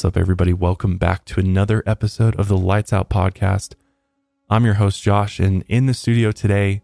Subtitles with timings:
[0.00, 0.54] What's up, everybody?
[0.54, 3.74] Welcome back to another episode of the Lights Out podcast.
[4.48, 6.80] I'm your host, Josh, and in the studio today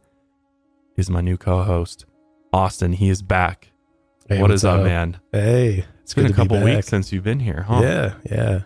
[0.98, 2.04] is my new co host,
[2.52, 2.92] Austin.
[2.92, 3.72] He is back.
[4.28, 5.18] Hey, what's up, man?
[5.32, 7.80] Hey, It's been a to be couple weeks since you've been here, huh?
[7.82, 8.60] Yeah, yeah.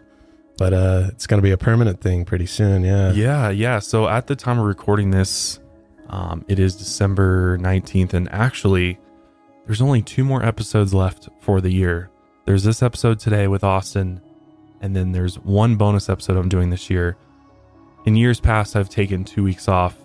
[0.59, 2.82] But uh it's gonna be a permanent thing pretty soon.
[2.82, 3.12] Yeah.
[3.12, 3.79] Yeah, yeah.
[3.79, 5.60] So at the time of recording this,
[6.09, 8.98] um, it is December 19th, and actually,
[9.66, 12.10] there's only two more episodes left for the year.
[12.46, 14.21] There's this episode today with Austin,
[14.80, 17.16] and then there's one bonus episode I'm doing this year.
[18.07, 19.97] In years past, I've taken two weeks off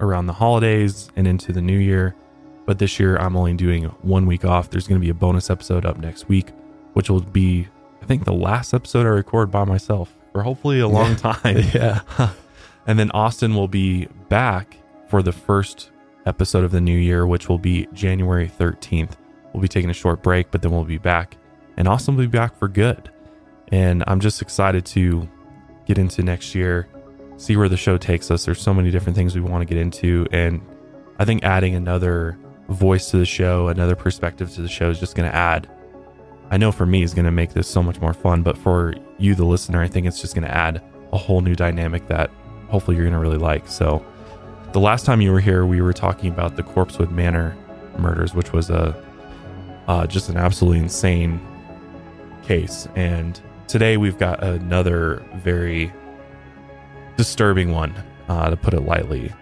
[0.00, 2.14] around the holidays and into the new year,
[2.66, 4.70] but this year I'm only doing one week off.
[4.70, 6.50] There's going to be a bonus episode up next week,
[6.94, 7.68] which will be,
[8.02, 11.64] I think, the last episode I record by myself for hopefully a long time.
[11.72, 12.00] yeah.
[12.86, 14.76] and then Austin will be back
[15.08, 15.90] for the first
[16.26, 19.12] episode of the new year, which will be January 13th.
[19.52, 21.36] We'll be taking a short break, but then we'll be back.
[21.76, 23.10] And Austin will be back for good.
[23.68, 25.28] And I'm just excited to
[25.86, 26.88] get into next year,
[27.36, 28.44] see where the show takes us.
[28.44, 30.26] There's so many different things we want to get into.
[30.30, 30.60] And
[31.18, 35.14] I think adding another voice to the show, another perspective to the show is just
[35.14, 35.68] going to add.
[36.50, 38.42] I know for me, is going to make this so much more fun.
[38.42, 41.54] But for you, the listener, I think it's just going to add a whole new
[41.54, 42.30] dynamic that
[42.68, 43.66] hopefully you're going to really like.
[43.68, 44.04] So,
[44.72, 47.56] the last time you were here, we were talking about the Corpsewood Manor
[47.98, 49.02] murders, which was a
[49.88, 51.40] uh, just an absolutely insane
[52.42, 52.88] case.
[52.94, 55.92] And today we've got another very
[57.16, 57.94] disturbing one,
[58.28, 59.32] uh, to put it lightly.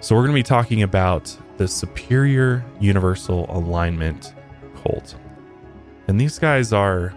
[0.00, 4.34] So, we're going to be talking about the Superior Universal Alignment
[4.82, 5.16] cult.
[6.08, 7.14] And these guys are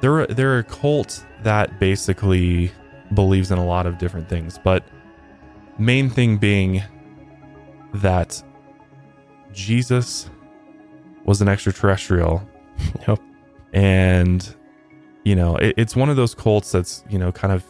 [0.00, 2.72] they're they're a cult that basically
[3.14, 4.84] believes in a lot of different things, but
[5.78, 6.82] main thing being
[7.94, 8.42] that
[9.52, 10.28] Jesus
[11.24, 12.46] was an extraterrestrial
[13.06, 13.20] Yep.
[13.72, 14.54] and
[15.24, 17.64] you know it, it's one of those cults that's you know kind of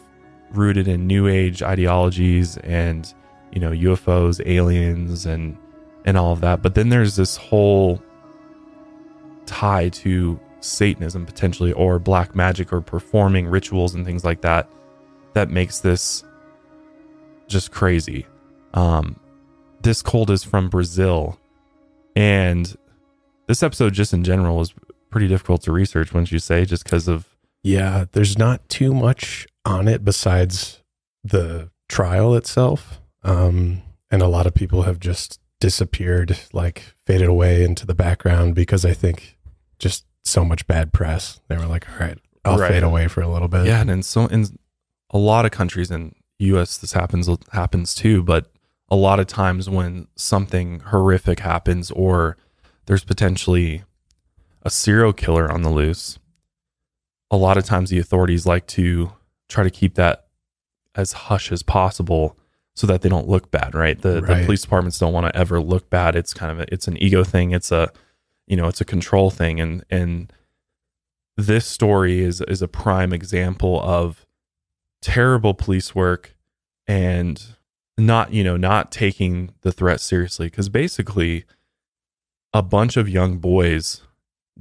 [0.51, 3.13] rooted in new age ideologies and
[3.51, 5.57] you know ufos aliens and
[6.05, 6.61] and all of that.
[6.61, 8.01] But then there's this whole
[9.45, 14.69] tie to satanism potentially or black magic or performing rituals and things like that
[15.33, 16.23] that makes this
[17.47, 18.25] just crazy.
[18.73, 19.19] Um
[19.81, 21.39] this cult is from brazil.
[22.15, 22.75] And
[23.47, 24.73] this episode just in general was
[25.09, 27.34] pretty difficult to research wouldn't you say just because of
[27.65, 28.05] Yeah.
[28.11, 30.81] There's not too much on it besides
[31.23, 33.01] the trial itself.
[33.23, 33.81] Um,
[34.11, 38.85] and a lot of people have just disappeared, like faded away into the background because
[38.85, 39.37] I think
[39.79, 41.39] just so much bad press.
[41.47, 42.71] They were like, all right, I'll Right.
[42.71, 43.65] fade away for a little bit.
[43.65, 44.57] Yeah, and in so in
[45.09, 46.77] a lot of countries in U.S.
[46.77, 48.21] this happens happens too.
[48.21, 48.51] But
[48.89, 52.37] a lot of times when something horrific happens, or
[52.85, 53.83] there's potentially
[54.61, 56.19] a serial killer on the loose,
[57.31, 59.11] a lot of times the authorities like to
[59.49, 60.27] try to keep that
[60.95, 62.37] as hush as possible
[62.75, 63.73] so that they don't look bad.
[63.73, 63.99] Right?
[63.99, 66.15] The the police departments don't want to ever look bad.
[66.15, 67.51] It's kind of a, it's an ego thing.
[67.51, 67.91] It's a
[68.47, 70.31] you know it's a control thing, and and
[71.37, 74.25] this story is is a prime example of
[75.01, 76.35] terrible police work
[76.87, 77.55] and
[77.97, 81.45] not you know not taking the threat seriously because basically
[82.53, 84.01] a bunch of young boys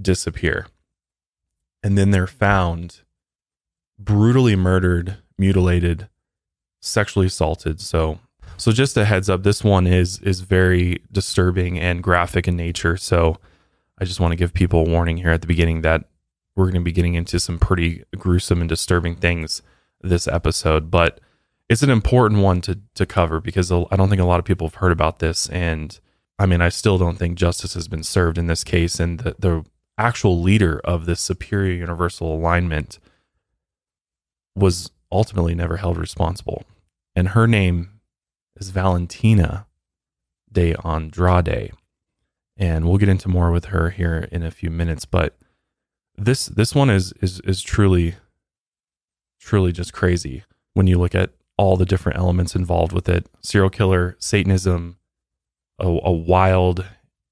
[0.01, 0.67] disappear
[1.85, 3.03] and then they're found
[3.99, 6.09] brutally murdered mutilated
[6.81, 7.81] sexually assaulted.
[7.81, 8.19] So
[8.57, 12.97] so just a heads up this one is is very disturbing and graphic in nature.
[12.97, 13.39] So
[14.01, 16.05] i just want to give people a warning here at the beginning that
[16.57, 19.63] we're going to be getting into some pretty gruesome and disturbing things
[20.01, 21.21] this episode, but
[21.69, 24.69] it's an important one to to cover because I don't think a lot of people
[24.69, 25.99] have heard about this, and
[26.39, 29.37] I mean, I still don't think justice has been served in this case, and the
[29.39, 29.65] the
[29.99, 32.99] actual leader of this superior universal alignment
[34.55, 36.65] was ultimately never held responsible,
[37.15, 38.01] and her name
[38.57, 39.67] is Valentina
[40.51, 41.73] de Andrade,
[42.57, 45.37] and we'll get into more with her here in a few minutes, but
[46.17, 48.15] this this one is is is truly
[49.41, 50.45] truly just crazy
[50.75, 53.27] when you look at all the different elements involved with it.
[53.43, 54.97] Serial killer satanism
[55.79, 56.85] a, a wild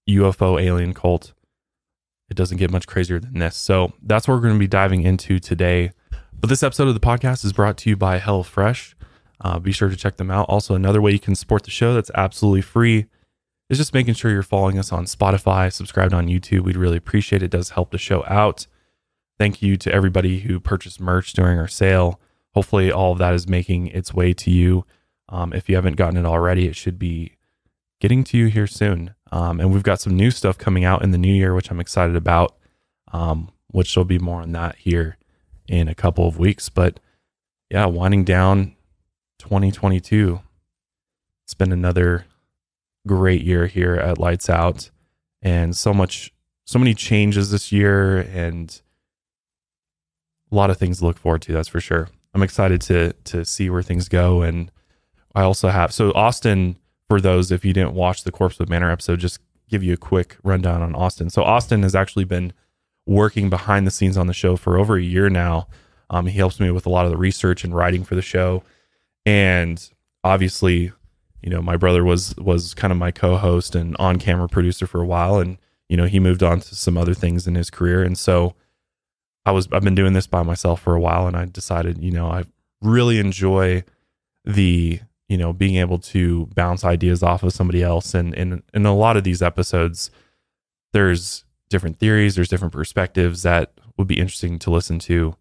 [0.08, 1.32] ufo alien cult
[2.32, 5.02] it doesn't get much crazier than this so that's what we're going to be diving
[5.02, 5.92] into today
[6.42, 8.94] but this episode of the podcast is brought to you by HelloFresh.
[9.40, 10.48] Uh, be sure to check them out.
[10.48, 13.06] Also, another way you can support the show that's absolutely free
[13.70, 16.62] is just making sure you're following us on Spotify, subscribed on YouTube.
[16.62, 17.46] We'd really appreciate it.
[17.46, 18.66] It does help the show out.
[19.38, 22.20] Thank you to everybody who purchased merch during our sale.
[22.54, 24.84] Hopefully, all of that is making its way to you.
[25.28, 27.36] Um, if you haven't gotten it already, it should be
[28.00, 29.14] getting to you here soon.
[29.32, 31.80] Um, and we've got some new stuff coming out in the new year, which I'm
[31.80, 32.54] excited about,
[33.12, 35.16] um, which there'll be more on that here
[35.66, 36.68] in a couple of weeks.
[36.68, 37.00] But
[37.70, 38.76] yeah, winding down
[39.38, 40.40] 2022.
[41.44, 42.26] It's been another
[43.06, 44.90] great year here at Lights Out
[45.40, 46.32] and so much,
[46.66, 48.82] so many changes this year and
[50.50, 51.52] a lot of things to look forward to.
[51.54, 52.10] That's for sure.
[52.34, 54.42] I'm excited to, to see where things go.
[54.42, 54.70] And
[55.34, 56.76] I also have, so Austin,
[57.08, 59.98] for those, if you didn't watch the Corpse Corpsewood Manor episode, just give you a
[59.98, 61.30] quick rundown on Austin.
[61.30, 62.52] So Austin has actually been
[63.06, 65.66] working behind the scenes on the show for over a year now.
[66.10, 68.62] Um, he helps me with a lot of the research and writing for the show.
[69.24, 69.82] And
[70.24, 70.92] obviously,
[71.42, 75.06] you know, my brother was was kind of my co-host and on-camera producer for a
[75.06, 75.58] while, and
[75.88, 78.54] you know, he moved on to some other things in his career, and so
[79.44, 82.12] I was I've been doing this by myself for a while, and I decided, you
[82.12, 82.44] know, I
[82.80, 83.82] really enjoy
[84.44, 85.00] the
[85.32, 88.94] you know being able to bounce ideas off of somebody else, and in in a
[88.94, 90.10] lot of these episodes,
[90.92, 95.34] there's different theories, there's different perspectives that would be interesting to listen to,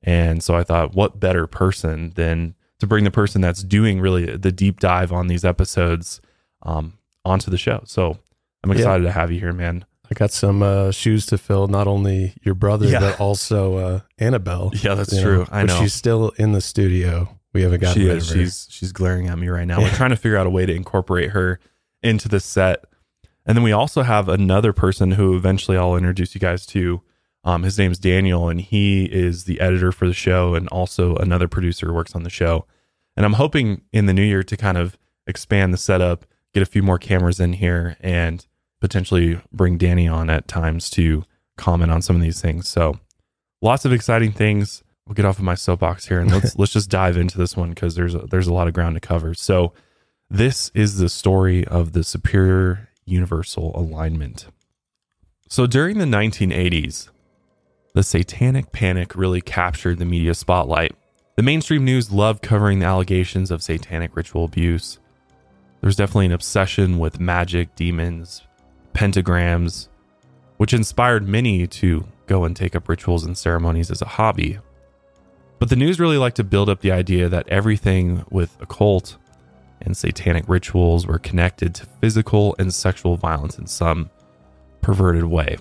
[0.00, 4.36] and so I thought, what better person than to bring the person that's doing really
[4.36, 6.20] the deep dive on these episodes
[6.62, 7.82] um, onto the show.
[7.84, 8.18] So
[8.62, 9.08] I'm excited yeah.
[9.08, 9.84] to have you here, man.
[10.08, 11.66] I got some uh, shoes to fill.
[11.66, 13.00] Not only your brother, yeah.
[13.00, 14.70] but also uh, Annabelle.
[14.82, 15.38] Yeah, that's true.
[15.38, 15.80] Know, I know.
[15.80, 17.38] She's still in the studio.
[17.52, 18.34] We haven't gotten she rid of her.
[18.34, 19.78] She's she's glaring at me right now.
[19.78, 19.84] Yeah.
[19.84, 21.60] We're trying to figure out a way to incorporate her
[22.02, 22.84] into the set.
[23.44, 27.02] And then we also have another person who eventually I'll introduce you guys to.
[27.44, 31.48] Um, his name's Daniel, and he is the editor for the show and also another
[31.48, 32.66] producer who works on the show.
[33.16, 34.96] And I'm hoping in the new year to kind of
[35.26, 38.46] expand the setup, get a few more cameras in here, and
[38.80, 41.24] potentially bring Danny on at times to
[41.56, 42.68] comment on some of these things.
[42.68, 42.98] So
[43.60, 44.82] lots of exciting things.
[45.06, 47.70] We'll get off of my soapbox here and let's let's just dive into this one
[47.70, 49.34] because there's a, there's a lot of ground to cover.
[49.34, 49.72] So
[50.30, 54.46] this is the story of the superior universal alignment.
[55.48, 57.10] So during the 1980s,
[57.94, 60.96] the satanic panic really captured the media spotlight.
[61.36, 64.98] The mainstream news loved covering the allegations of satanic ritual abuse.
[65.80, 68.42] There's definitely an obsession with magic, demons,
[68.94, 69.88] pentagrams,
[70.56, 74.58] which inspired many to go and take up rituals and ceremonies as a hobby.
[75.62, 79.16] But the news really liked to build up the idea that everything with occult
[79.80, 84.10] and satanic rituals were connected to physical and sexual violence in some
[84.80, 85.58] perverted way.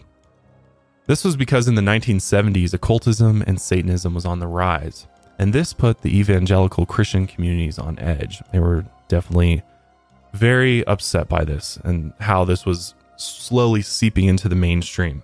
[1.05, 5.05] This was because in the 1970s, occultism and Satanism was on the rise.
[5.37, 8.41] And this put the evangelical Christian communities on edge.
[8.51, 9.61] They were definitely
[10.33, 15.21] very upset by this and how this was slowly seeping into the mainstream.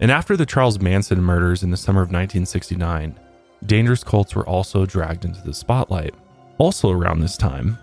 [0.00, 3.18] And after the Charles Manson murders in the summer of 1969,
[3.66, 6.14] dangerous cults were also dragged into the spotlight.
[6.58, 7.78] Also, around this time,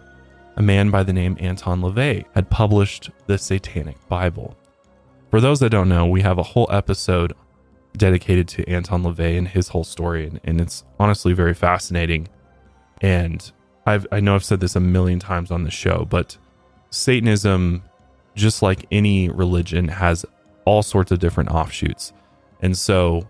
[0.57, 4.55] a man by the name Anton LaVey had published the Satanic Bible.
[5.31, 7.33] For those that don't know, we have a whole episode
[7.97, 12.27] dedicated to Anton LaVey and his whole story, and, and it's honestly very fascinating.
[13.01, 13.51] And
[13.85, 16.37] I've, I know I've said this a million times on the show, but
[16.89, 17.83] Satanism,
[18.35, 20.25] just like any religion, has
[20.65, 22.13] all sorts of different offshoots.
[22.61, 23.27] And so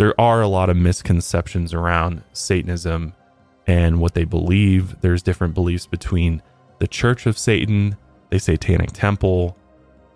[0.00, 3.12] there are a lot of misconceptions around Satanism
[3.66, 4.98] and what they believe.
[5.02, 6.40] There's different beliefs between
[6.78, 7.98] the Church of Satan,
[8.30, 9.58] the Satanic Temple,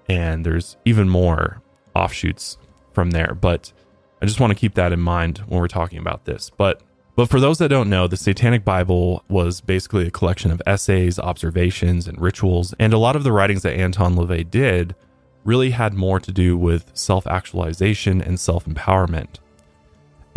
[0.09, 1.61] and there's even more
[1.95, 2.57] offshoots
[2.95, 3.37] from there.
[3.39, 3.75] But
[4.23, 6.51] I just want to keep that in mind when we're talking about this.
[6.57, 6.81] But
[7.15, 11.19] but for those that don't know, the Satanic Bible was basically a collection of essays,
[11.19, 14.95] observations, and rituals, and a lot of the writings that Anton LaVey did
[15.45, 19.41] really had more to do with self-actualization and self-empowerment.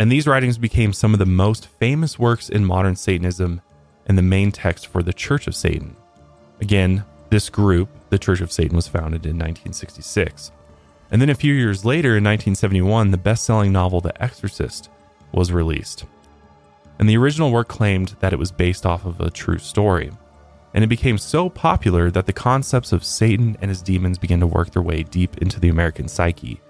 [0.00, 3.60] And these writings became some of the most famous works in modern Satanism
[4.06, 5.96] and the main text for the Church of Satan.
[6.60, 10.52] Again, this group, the Church of Satan, was founded in 1966.
[11.10, 14.88] And then a few years later, in 1971, the best selling novel The Exorcist
[15.32, 16.04] was released.
[16.98, 20.10] And the original work claimed that it was based off of a true story.
[20.74, 24.46] And it became so popular that the concepts of Satan and his demons began to
[24.46, 26.60] work their way deep into the American psyche.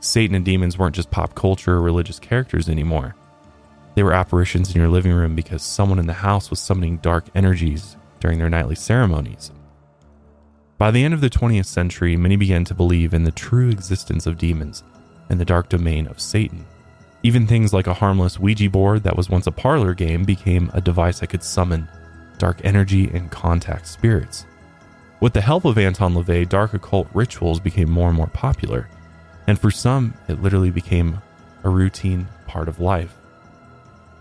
[0.00, 3.14] Satan and demons weren't just pop culture or religious characters anymore.
[3.94, 7.26] They were apparitions in your living room because someone in the house was summoning dark
[7.34, 9.52] energies during their nightly ceremonies.
[10.78, 14.26] By the end of the 20th century, many began to believe in the true existence
[14.26, 14.82] of demons
[15.28, 16.64] and the dark domain of Satan.
[17.22, 20.80] Even things like a harmless Ouija board that was once a parlor game became a
[20.80, 21.86] device that could summon
[22.38, 24.46] dark energy and contact spirits.
[25.20, 28.88] With the help of Anton LaVey, dark occult rituals became more and more popular,
[29.46, 31.20] and for some, it literally became
[31.64, 33.16] a routine part of life.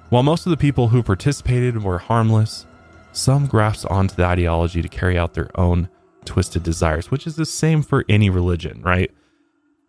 [0.10, 2.66] While most of the people who participated were harmless,
[3.12, 5.90] some grasped onto the ideology to carry out their own
[6.26, 9.12] twisted desires, which is the same for any religion, right?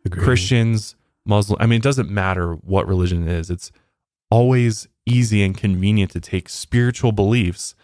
[0.04, 0.22] Agreed.
[0.22, 0.96] Christians,
[1.26, 1.58] Muslim.
[1.60, 3.50] I mean, it doesn't matter what religion it is.
[3.50, 3.72] It's
[4.30, 7.75] always easy and convenient to take spiritual beliefs,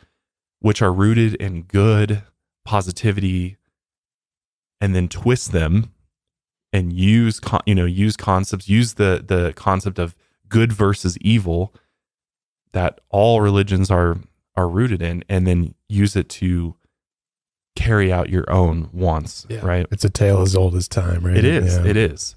[0.61, 2.23] which are rooted in good
[2.65, 3.57] positivity,
[4.81, 5.93] and then twist them
[6.77, 10.15] and use con- you know use concepts, use the the concept of
[10.49, 11.75] good versus evil
[12.73, 14.19] that all religions are
[14.57, 16.77] are rooted in, and then use it to
[17.75, 19.47] carry out your own wants.
[19.49, 19.65] Yeah.
[19.65, 19.87] Right.
[19.91, 21.37] It's a tale as old as time, right?
[21.37, 21.77] It is.
[21.77, 21.87] Yeah.
[21.87, 22.37] It is.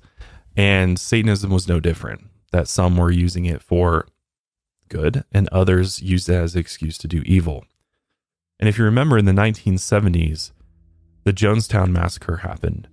[0.55, 2.25] And Satanism was no different.
[2.51, 4.08] That some were using it for
[4.89, 7.63] good and others used it as an excuse to do evil.
[8.60, 10.51] And if you remember in the 1970s,
[11.25, 12.88] the Jonestown massacre happened.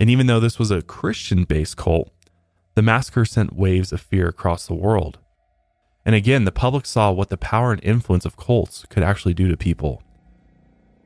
[0.00, 2.10] And even though this was a Christian based cult,
[2.74, 5.18] the massacre sent waves of fear across the world.
[6.04, 9.48] And again, the public saw what the power and influence of cults could actually do
[9.48, 10.02] to people.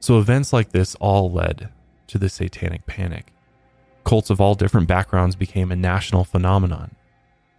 [0.01, 1.71] So events like this all led
[2.07, 3.35] to the satanic panic
[4.05, 6.95] cults of all different backgrounds became a national phenomenon.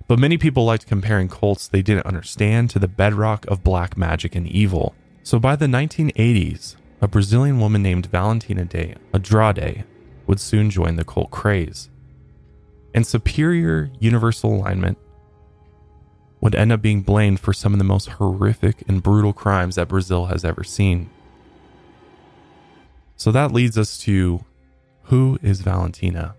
[0.08, 4.36] But many people liked comparing cults they didn't understand to the bedrock of black magic
[4.36, 4.96] and evil.
[5.24, 9.84] So by the 1980s, a Brazilian woman named Valentina de Andrade
[10.27, 11.89] would soon join the cult craze.
[12.94, 14.98] And superior universal alignment
[16.41, 19.88] would end up being blamed for some of the most horrific and brutal crimes that
[19.88, 21.10] Brazil has ever seen.
[23.15, 24.44] So that leads us to
[25.03, 26.36] who is Valentina?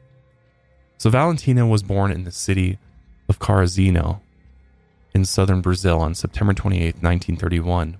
[0.99, 2.78] So, Valentina was born in the city
[3.28, 4.21] of Carazinho
[5.14, 7.99] in southern Brazil on September 28, 1931.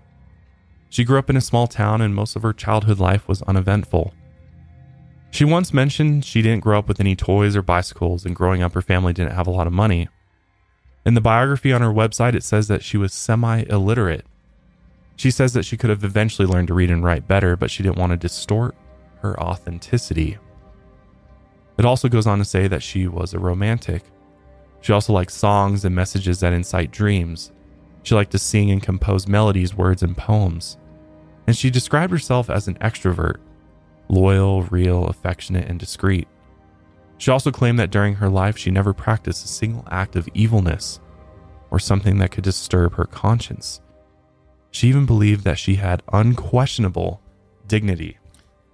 [0.88, 4.14] She grew up in a small town and most of her childhood life was uneventful.
[5.30, 8.73] She once mentioned she didn't grow up with any toys or bicycles, and growing up,
[8.75, 10.09] her family didn't have a lot of money.
[11.04, 14.26] In the biography on her website, it says that she was semi illiterate.
[15.16, 17.83] She says that she could have eventually learned to read and write better, but she
[17.83, 18.75] didn't want to distort
[19.21, 20.38] her authenticity.
[21.78, 24.02] It also goes on to say that she was a romantic.
[24.80, 27.52] She also liked songs and messages that incite dreams.
[28.02, 30.76] She liked to sing and compose melodies, words, and poems.
[31.47, 33.37] And she described herself as an extrovert
[34.09, 36.29] loyal, real, affectionate, and discreet.
[37.19, 41.01] She also claimed that during her life she never practiced a single act of evilness
[41.71, 43.81] or something that could disturb her conscience.
[44.71, 47.21] She even believed that she had unquestionable
[47.67, 48.19] dignity.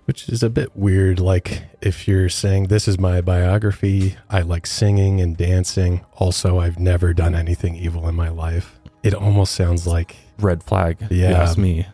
[0.04, 1.20] Which is a bit weird.
[1.20, 6.04] Like, if you're saying, This is my biography, I like singing and dancing.
[6.16, 8.80] Also, I've never done anything evil in my life.
[9.04, 11.40] It almost sounds like, Red flag, if you Yeah.
[11.42, 11.86] ask me.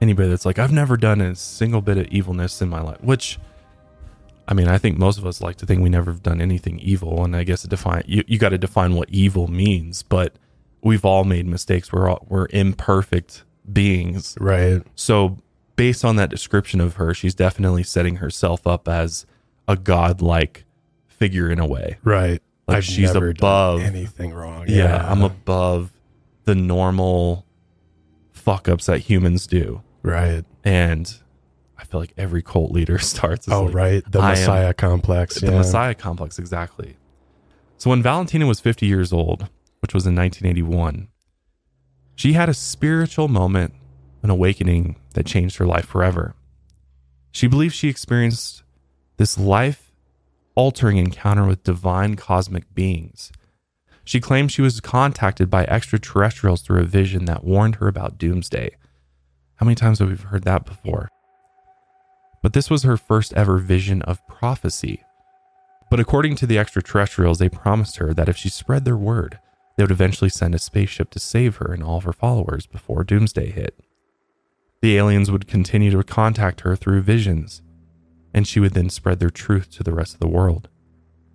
[0.00, 3.38] Anybody that's like, I've never done a single bit of evilness in my life, which
[4.48, 6.78] I mean, I think most of us like to think we never have done anything
[6.80, 7.24] evil.
[7.24, 10.34] And I guess it define you, you got to define what evil means, but
[10.82, 11.92] we've all made mistakes.
[11.92, 14.36] We're all, we're imperfect beings.
[14.40, 14.82] right?
[14.94, 15.38] So,
[15.74, 19.26] based on that description of her, she's definitely setting herself up as
[19.66, 20.64] a godlike
[21.06, 21.96] figure in a way.
[22.04, 22.40] Right.
[22.68, 24.66] Like she's never above- anything wrong.
[24.68, 25.90] Yeah, I'm above
[26.44, 27.44] the normal
[28.32, 29.82] fuck ups that humans do.
[30.06, 30.44] Right.
[30.64, 31.12] And
[31.78, 34.02] I feel like every cult leader starts as Oh, like, right.
[34.10, 35.40] The am- Messiah complex.
[35.40, 35.58] the yeah.
[35.58, 36.96] Messiah complex, exactly.
[37.76, 39.48] So when Valentina was 50 years old,
[39.80, 41.08] which was in 1981,
[42.14, 43.74] she had a spiritual moment,
[44.22, 46.34] an awakening that changed her life forever.
[47.30, 48.62] She believed she experienced
[49.18, 49.92] this life
[50.54, 53.30] altering encounter with divine cosmic beings.
[54.04, 58.74] She claimed she was contacted by extraterrestrials through a vision that warned her about doomsday.
[59.56, 61.08] How many times have we heard that before?
[62.42, 65.02] But this was her first ever vision of prophecy.
[65.90, 69.38] But according to the extraterrestrials, they promised her that if she spread their word,
[69.76, 73.04] they would eventually send a spaceship to save her and all of her followers before
[73.04, 73.78] doomsday hit.
[74.82, 77.62] The aliens would continue to contact her through visions,
[78.34, 80.68] and she would then spread their truth to the rest of the world.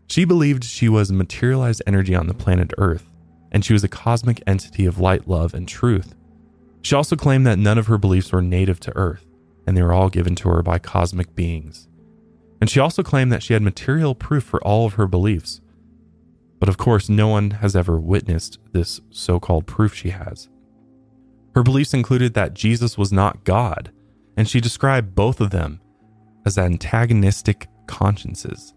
[0.08, 3.10] She believed she was materialized energy on the planet Earth,
[3.52, 6.16] and she was a cosmic entity of light, love, and truth.
[6.82, 9.26] She also claimed that none of her beliefs were native to Earth,
[9.68, 11.88] and they were all given to her by cosmic beings.
[12.60, 15.62] And she also claimed that she had material proof for all of her beliefs.
[16.60, 20.48] But of course, no one has ever witnessed this so called proof she has.
[21.56, 23.92] Her beliefs included that Jesus was not God,
[24.38, 25.82] and she described both of them
[26.46, 28.74] as antagonistic consciences.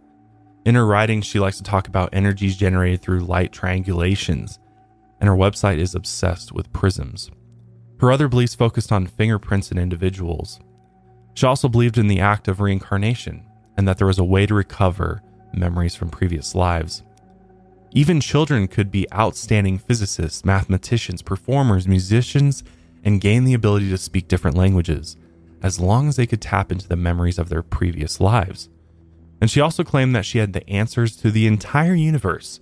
[0.64, 4.58] In her writings, she likes to talk about energies generated through light triangulations,
[5.20, 7.30] and her website is obsessed with prisms.
[8.04, 10.60] Her other beliefs focused on fingerprints in individuals.
[11.32, 13.46] She also believed in the act of reincarnation
[13.78, 15.22] and that there was a way to recover
[15.54, 17.02] memories from previous lives.
[17.92, 22.62] Even children could be outstanding physicists, mathematicians, performers, musicians,
[23.04, 25.16] and gain the ability to speak different languages,
[25.62, 28.68] as long as they could tap into the memories of their previous lives.
[29.40, 32.60] And she also claimed that she had the answers to the entire universe.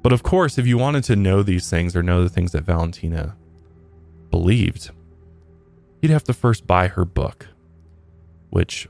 [0.00, 2.64] But of course, if you wanted to know these things or know the things that
[2.64, 3.36] Valentina
[4.30, 4.90] believed,
[6.00, 7.48] you'd have to first buy her book,
[8.50, 8.88] which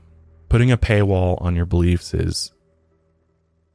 [0.49, 2.51] putting a paywall on your beliefs is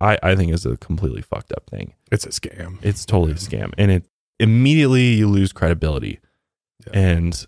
[0.00, 1.94] I, I think is a completely fucked up thing.
[2.12, 2.78] It's a scam.
[2.82, 3.72] It's totally a scam.
[3.78, 4.04] And it
[4.38, 6.20] immediately you lose credibility.
[6.86, 6.98] Yeah.
[6.98, 7.46] And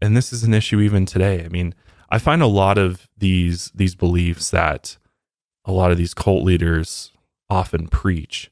[0.00, 1.44] and this is an issue even today.
[1.44, 1.74] I mean,
[2.10, 4.98] I find a lot of these these beliefs that
[5.64, 7.12] a lot of these cult leaders
[7.50, 8.50] often preach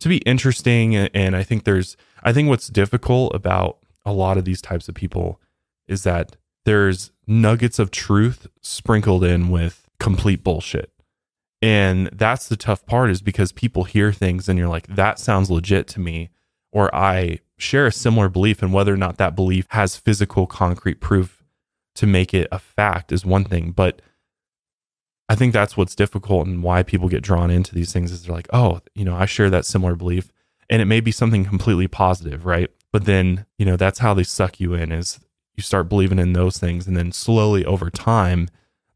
[0.00, 4.44] to be interesting and I think there's I think what's difficult about a lot of
[4.44, 5.40] these types of people
[5.86, 10.92] is that there's nuggets of truth sprinkled in with complete bullshit.
[11.62, 15.50] And that's the tough part is because people hear things and you're like, that sounds
[15.50, 16.30] legit to me.
[16.72, 21.00] Or I share a similar belief, and whether or not that belief has physical, concrete
[21.00, 21.42] proof
[21.96, 23.72] to make it a fact is one thing.
[23.72, 24.00] But
[25.28, 28.34] I think that's what's difficult and why people get drawn into these things is they're
[28.34, 30.30] like, oh, you know, I share that similar belief.
[30.68, 32.70] And it may be something completely positive, right?
[32.92, 35.20] But then, you know, that's how they suck you in is
[35.56, 36.86] you start believing in those things.
[36.86, 38.48] And then slowly over time,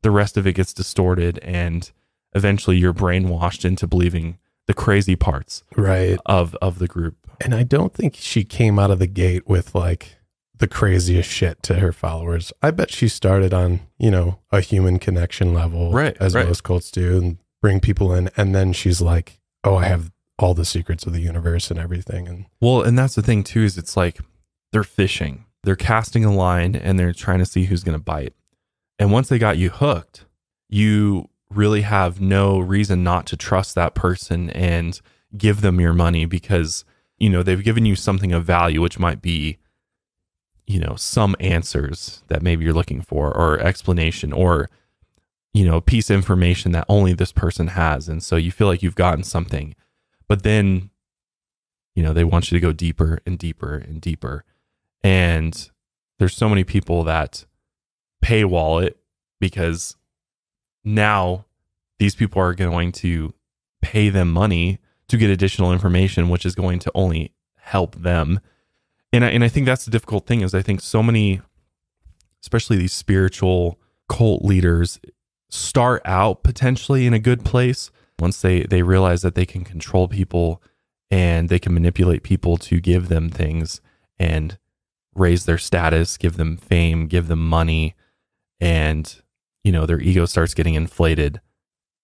[0.02, 1.90] the rest of it gets distorted and
[2.34, 6.18] eventually you're brainwashed into believing the crazy parts Right.
[6.26, 7.16] of of the group.
[7.40, 10.16] And I don't think she came out of the gate with like
[10.56, 12.52] the craziest shit to her followers.
[12.62, 16.46] I bet she started on, you know, a human connection level, Right, as right.
[16.46, 18.30] most cults do, and bring people in.
[18.36, 22.28] And then she's like, oh, I have all the secrets of the universe and everything.
[22.28, 24.18] And Well, and that's the thing too is it's like
[24.72, 25.44] they're fishing.
[25.62, 28.34] They're casting a line and they're trying to see who's going to bite.
[28.98, 30.26] And once they got you hooked,
[30.68, 35.00] you really have no reason not to trust that person and
[35.36, 36.84] give them your money because
[37.18, 39.58] you know they've given you something of value which might be
[40.66, 44.68] you know some answers that maybe you're looking for or explanation or
[45.52, 48.82] you know piece of information that only this person has and so you feel like
[48.82, 49.74] you've gotten something
[50.34, 50.90] but then
[51.94, 54.44] you know they want you to go deeper and deeper and deeper.
[55.04, 55.70] And
[56.18, 57.44] there's so many people that
[58.20, 58.98] paywall it
[59.38, 59.94] because
[60.82, 61.44] now
[62.00, 63.32] these people are going to
[63.80, 68.40] pay them money to get additional information which is going to only help them.
[69.12, 71.42] And I, and I think that's the difficult thing is i think so many
[72.42, 74.98] especially these spiritual cult leaders
[75.48, 80.08] start out potentially in a good place once they they realize that they can control
[80.08, 80.62] people
[81.10, 83.80] and they can manipulate people to give them things
[84.18, 84.58] and
[85.14, 87.94] raise their status give them fame give them money
[88.60, 89.22] and
[89.62, 91.40] you know their ego starts getting inflated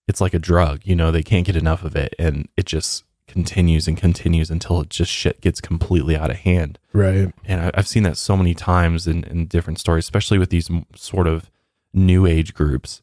[0.06, 3.04] it's like a drug you know they can't get enough of it and it just
[3.30, 7.32] continues and continues until it just shit gets completely out of hand right.
[7.44, 10.68] and I, I've seen that so many times in, in different stories, especially with these
[10.96, 11.48] sort of
[11.94, 13.02] new age groups.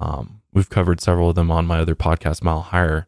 [0.00, 3.06] Um, we've covered several of them on my other podcast, Mile Higher,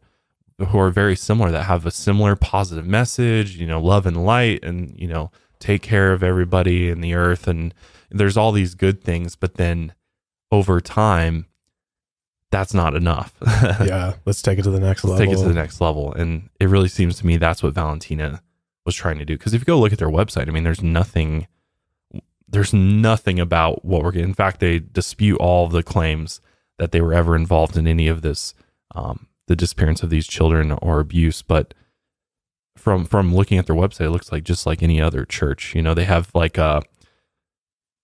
[0.57, 4.63] who are very similar that have a similar positive message, you know, love and light,
[4.63, 7.73] and you know, take care of everybody in the earth, and
[8.09, 9.93] there's all these good things, but then
[10.49, 11.45] over time,
[12.51, 13.33] that's not enough.
[13.85, 14.13] yeah.
[14.25, 15.25] Let's take it to the next Let's level.
[15.25, 16.13] take it to the next level.
[16.13, 18.41] And it really seems to me that's what Valentina
[18.85, 19.37] was trying to do.
[19.37, 21.47] Because if you go look at their website, I mean, there's nothing,
[22.49, 24.29] there's nothing about what we're getting.
[24.29, 26.41] In fact, they dispute all of the claims
[26.81, 28.55] that they were ever involved in any of this,
[28.95, 31.43] um, the disappearance of these children or abuse.
[31.43, 31.75] But
[32.75, 35.75] from from looking at their website, it looks like just like any other church.
[35.75, 36.81] You know, they have like a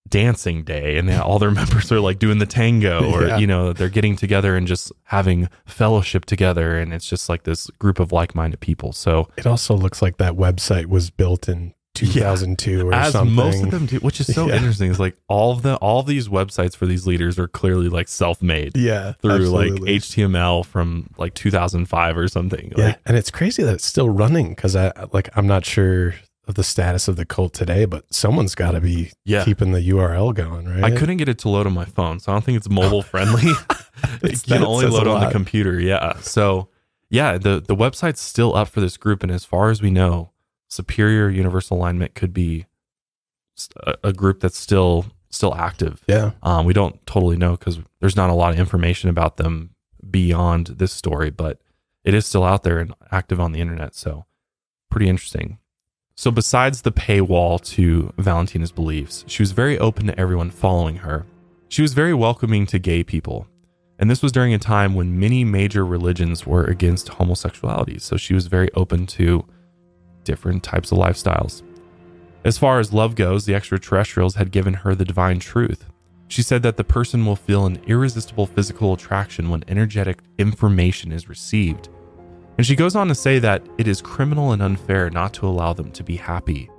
[0.08, 3.38] dancing day and they, all their members are like doing the tango or Yeah.
[3.40, 7.68] you know they're getting together and just having fellowship together and it's just like this
[7.72, 12.88] group of like-minded people so It also looks like that website was built in 2002
[12.88, 13.34] or as something.
[13.36, 14.56] most of them do which is so Yeah.
[14.56, 17.90] interesting is like all of the all of these websites for these leaders are clearly
[17.90, 19.14] like self-made Yeah.
[19.22, 23.86] through like html from like 2005 or something Yeah, like and it's crazy that it's
[23.86, 26.16] still running because I like I'm not sure
[26.48, 29.82] of the status of the cult today, but someone's got to be yeah keeping the
[29.90, 30.82] URL going, right?
[30.82, 33.02] I couldn't get it to load on my phone, so I don't think it's mobile
[33.14, 33.52] friendly.
[34.24, 35.78] it can only load on the computer.
[35.78, 36.14] Yeah.
[36.22, 36.70] So
[37.10, 40.32] yeah, the the website's still up for this group, and as far as we know,
[40.70, 42.66] Superior Universal Alignment could be
[44.04, 46.04] a group that's still still active.
[46.08, 49.72] Yeah, Um, we don't totally know because there's not a lot of information about them
[50.10, 51.60] beyond this story, but
[52.06, 53.94] it is still out there and active on the internet.
[53.94, 54.26] So
[54.90, 55.60] pretty interesting.
[56.16, 61.26] So besides the paywall to Valentina's beliefs, she was very open to everyone following her.
[61.68, 63.48] She was very welcoming to gay people.
[64.00, 68.00] And this was during a time when many major religions were against homosexuality.
[68.00, 69.46] So she was very open to
[70.28, 71.64] different types of lifestyles.
[72.46, 75.86] As far as love goes, the extraterrestrials had given her the divine truth.
[76.28, 81.30] She said that the person will feel an irresistible physical attraction when energetic information is
[81.30, 81.90] received.
[82.58, 85.74] And she goes on to say that it is criminal and unfair not to allow
[85.74, 86.70] them to be happy.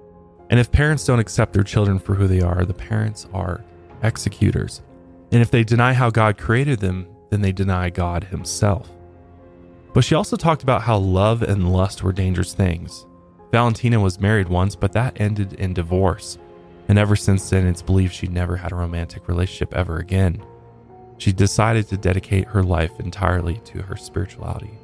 [0.51, 3.65] And if parents don't accept their children for who they are, the parents are
[4.03, 4.83] executors.
[5.33, 8.91] And if they deny how God created them, then they deny God Himself.
[9.93, 13.07] But she also talked about how love and lust were dangerous things.
[13.51, 16.39] Valentina was married once, but that ended in divorce.
[16.89, 20.43] And ever since then, it's believed she never had a romantic relationship ever again.
[21.19, 24.79] She decided to dedicate her life entirely to her spirituality.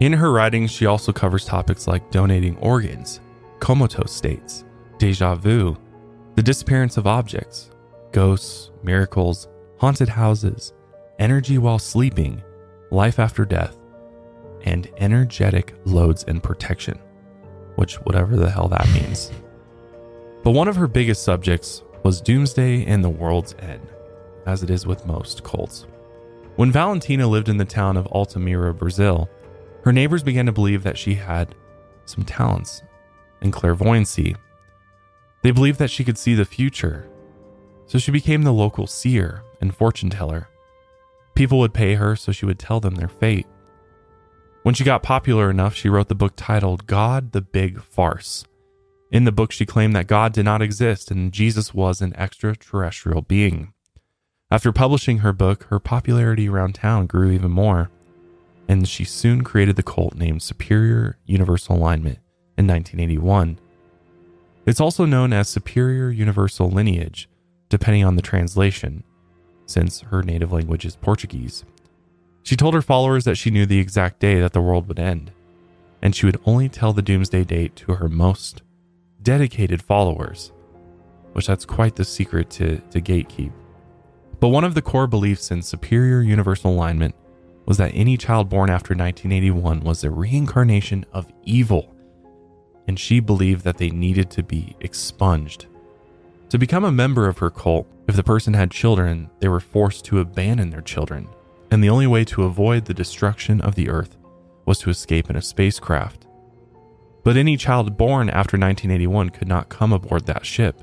[0.00, 3.20] In her writings, she also covers topics like donating organs,
[3.60, 4.64] comatose states,
[4.98, 5.76] deja vu,
[6.34, 7.70] the disappearance of objects,
[8.10, 10.72] ghosts, miracles, haunted houses,
[11.18, 12.42] energy while sleeping,
[12.90, 13.76] life after death,
[14.64, 16.98] and energetic loads and protection,
[17.76, 19.30] which, whatever the hell that means.
[20.42, 23.86] But one of her biggest subjects was doomsday and the world's end,
[24.46, 25.86] as it is with most cults.
[26.56, 29.30] When Valentina lived in the town of Altamira, Brazil,
[29.84, 31.54] her neighbors began to believe that she had
[32.04, 32.82] some talents
[33.40, 34.36] in clairvoyancy.
[35.42, 37.08] They believed that she could see the future,
[37.86, 40.48] so she became the local seer and fortune teller.
[41.34, 43.46] People would pay her so she would tell them their fate.
[44.62, 48.44] When she got popular enough, she wrote the book titled God the Big Farce.
[49.10, 53.22] In the book, she claimed that God did not exist and Jesus was an extraterrestrial
[53.22, 53.72] being.
[54.52, 57.90] After publishing her book, her popularity around town grew even more,
[58.68, 62.18] and she soon created the cult named Superior Universal Alignment
[62.56, 63.58] in 1981.
[64.64, 67.28] It's also known as Superior Universal Lineage,
[67.68, 69.02] depending on the translation,
[69.66, 71.64] since her native language is Portuguese.
[72.42, 75.30] She told her followers that she knew the exact day that the world would end,
[76.00, 78.62] and she would only tell the doomsday date to her most
[79.22, 80.52] dedicated followers,
[81.32, 83.52] which that's quite the secret to, to gatekeep.
[84.40, 87.14] But one of the core beliefs in superior universal alignment
[87.64, 91.94] was that any child born after 1981 was a reincarnation of evil,
[92.88, 95.66] and she believed that they needed to be expunged.
[96.48, 100.04] To become a member of her cult, if the person had children, they were forced
[100.06, 101.28] to abandon their children
[101.72, 104.18] and the only way to avoid the destruction of the Earth
[104.66, 106.26] was to escape in a spacecraft.
[107.24, 110.82] But any child born after 1981 could not come aboard that ship.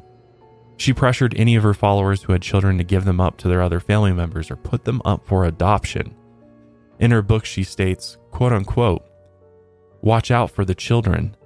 [0.77, 3.61] She pressured any of her followers who had children to give them up to their
[3.61, 6.15] other family members or put them up for adoption.
[6.97, 9.07] In her book, she states, quote unquote,
[10.01, 11.37] Watch out for the children.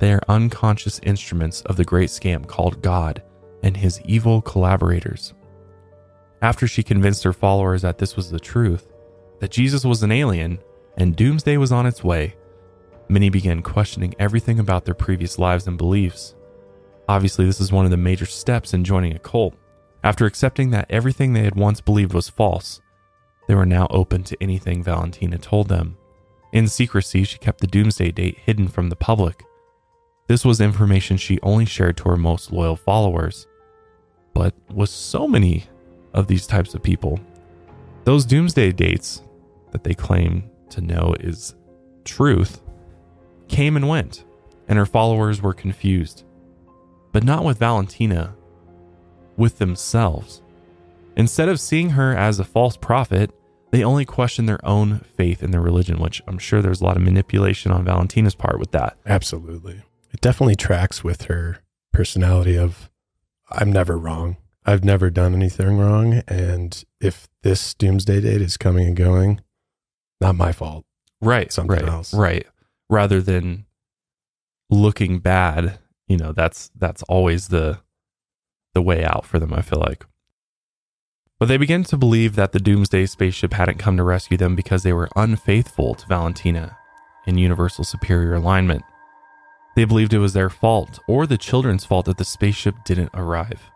[0.00, 3.22] They are unconscious instruments of the great scam called God
[3.62, 5.32] and his evil collaborators.
[6.42, 8.92] After she convinced her followers that this was the truth,
[9.40, 10.58] that Jesus was an alien
[10.96, 12.34] and doomsday was on its way,
[13.08, 16.34] many began questioning everything about their previous lives and beliefs.
[17.08, 19.54] Obviously, this is one of the major steps in joining a cult.
[20.02, 22.80] After accepting that everything they had once believed was false,
[23.48, 25.98] they were now open to anything Valentina told them.
[26.52, 29.44] In secrecy, she kept the doomsday date hidden from the public.
[30.26, 33.46] This was information she only shared to her most loyal followers.
[34.32, 35.66] But with so many
[36.12, 37.20] of these types of people.
[38.04, 39.22] Those doomsday dates
[39.72, 41.54] that they claim to know is
[42.04, 42.62] truth
[43.48, 44.24] came and went,
[44.68, 46.24] and her followers were confused.
[47.12, 48.34] But not with Valentina,
[49.36, 50.42] with themselves.
[51.16, 53.32] Instead of seeing her as a false prophet,
[53.70, 56.96] they only questioned their own faith in their religion, which I'm sure there's a lot
[56.96, 58.96] of manipulation on Valentina's part with that.
[59.06, 59.82] Absolutely.
[60.12, 61.58] It definitely tracks with her
[61.92, 62.90] personality of
[63.50, 64.36] I'm never wrong.
[64.70, 66.22] I've never done anything wrong.
[66.28, 69.40] And if this doomsday date is coming and going,
[70.20, 70.84] not my fault.
[71.20, 71.52] Right.
[71.52, 72.14] Something right, else.
[72.14, 72.46] Right.
[72.88, 73.66] Rather than
[74.70, 77.80] looking bad, you know, that's that's always the
[78.72, 80.06] the way out for them, I feel like.
[81.40, 84.84] But they begin to believe that the Doomsday spaceship hadn't come to rescue them because
[84.84, 86.76] they were unfaithful to Valentina
[87.26, 88.84] in Universal Superior Alignment.
[89.74, 93.72] They believed it was their fault or the children's fault that the spaceship didn't arrive.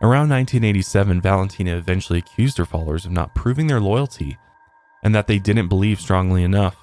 [0.00, 4.38] Around 1987, Valentina eventually accused her followers of not proving their loyalty
[5.02, 6.76] and that they didn't believe strongly enough.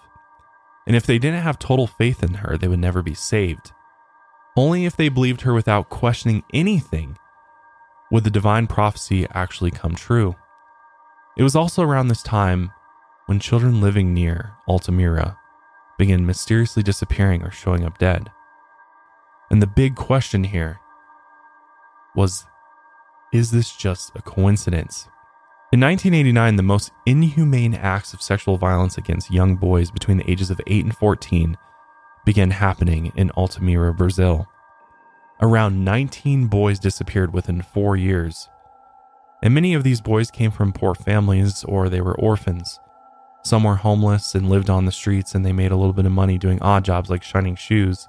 [0.85, 3.71] And if they didn't have total faith in her, they would never be saved.
[4.57, 7.17] Only if they believed her without questioning anything
[8.11, 10.35] would the divine prophecy actually come true.
[11.37, 12.71] It was also around this time
[13.25, 15.37] when children living near Altamira
[15.97, 18.29] began mysteriously disappearing or showing up dead.
[19.49, 20.79] And the big question here
[22.15, 22.45] was
[23.33, 25.07] is this just a coincidence?
[25.71, 30.49] In 1989, the most inhumane acts of sexual violence against young boys between the ages
[30.49, 31.57] of 8 and 14
[32.25, 34.47] began happening in Altamira, Brazil.
[35.41, 38.47] Around 19 boys disappeared within four years.
[39.43, 42.79] And many of these boys came from poor families or they were orphans.
[43.43, 46.11] Some were homeless and lived on the streets and they made a little bit of
[46.11, 48.07] money doing odd jobs like shining shoes.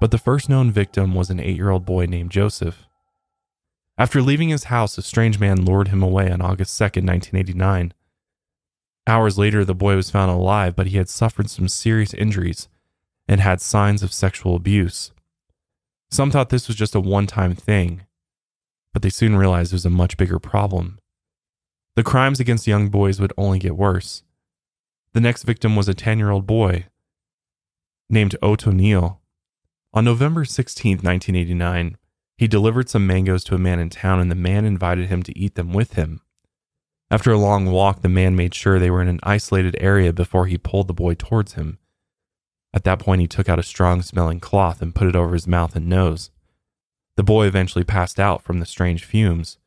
[0.00, 2.88] But the first known victim was an eight year old boy named Joseph.
[4.00, 7.92] After leaving his house, a strange man lured him away on August 2nd, 1989.
[9.06, 12.66] Hours later, the boy was found alive, but he had suffered some serious injuries
[13.28, 15.12] and had signs of sexual abuse.
[16.10, 18.06] Some thought this was just a one time thing,
[18.94, 20.98] but they soon realized it was a much bigger problem.
[21.94, 24.22] The crimes against young boys would only get worse.
[25.12, 26.86] The next victim was a 10 year old boy
[28.08, 29.20] named Otto Neal.
[29.92, 31.98] On November 16, 1989,
[32.40, 35.38] he delivered some mangoes to a man in town, and the man invited him to
[35.38, 36.22] eat them with him.
[37.10, 40.46] After a long walk, the man made sure they were in an isolated area before
[40.46, 41.78] he pulled the boy towards him.
[42.72, 45.46] At that point, he took out a strong smelling cloth and put it over his
[45.46, 46.30] mouth and nose.
[47.16, 49.58] The boy eventually passed out from the strange fumes,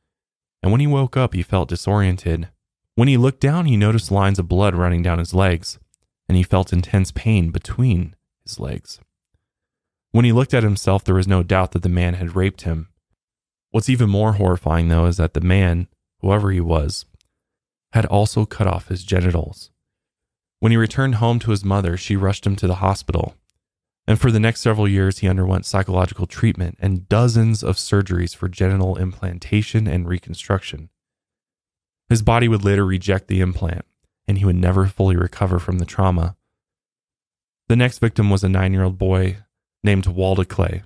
[0.64, 2.50] and when he woke up, he felt disoriented.
[2.96, 5.78] When he looked down, he noticed lines of blood running down his legs,
[6.28, 9.00] and he felt intense pain between his legs.
[10.14, 12.88] When he looked at himself, there was no doubt that the man had raped him.
[13.72, 15.88] What's even more horrifying, though, is that the man,
[16.22, 17.06] whoever he was,
[17.94, 19.72] had also cut off his genitals.
[20.60, 23.36] When he returned home to his mother, she rushed him to the hospital.
[24.06, 28.48] And for the next several years, he underwent psychological treatment and dozens of surgeries for
[28.48, 30.90] genital implantation and reconstruction.
[32.08, 33.86] His body would later reject the implant,
[34.28, 36.36] and he would never fully recover from the trauma.
[37.68, 39.38] The next victim was a nine year old boy
[39.84, 40.84] named Walda Clay,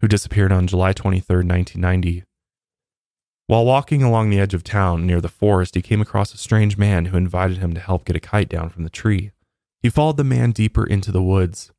[0.00, 2.24] who disappeared on July 23, 1990.
[3.46, 6.78] While walking along the edge of town near the forest, he came across a strange
[6.78, 9.32] man who invited him to help get a kite down from the tree.
[9.82, 11.70] He followed the man deeper into the woods,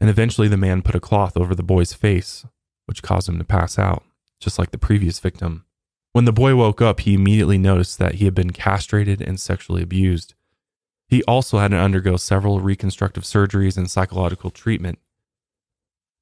[0.00, 2.44] and eventually the man put a cloth over the boy's face,
[2.86, 4.04] which caused him to pass out,
[4.40, 5.64] just like the previous victim.
[6.12, 9.82] When the boy woke up, he immediately noticed that he had been castrated and sexually
[9.82, 10.34] abused.
[11.08, 14.98] He also had to undergo several reconstructive surgeries and psychological treatment.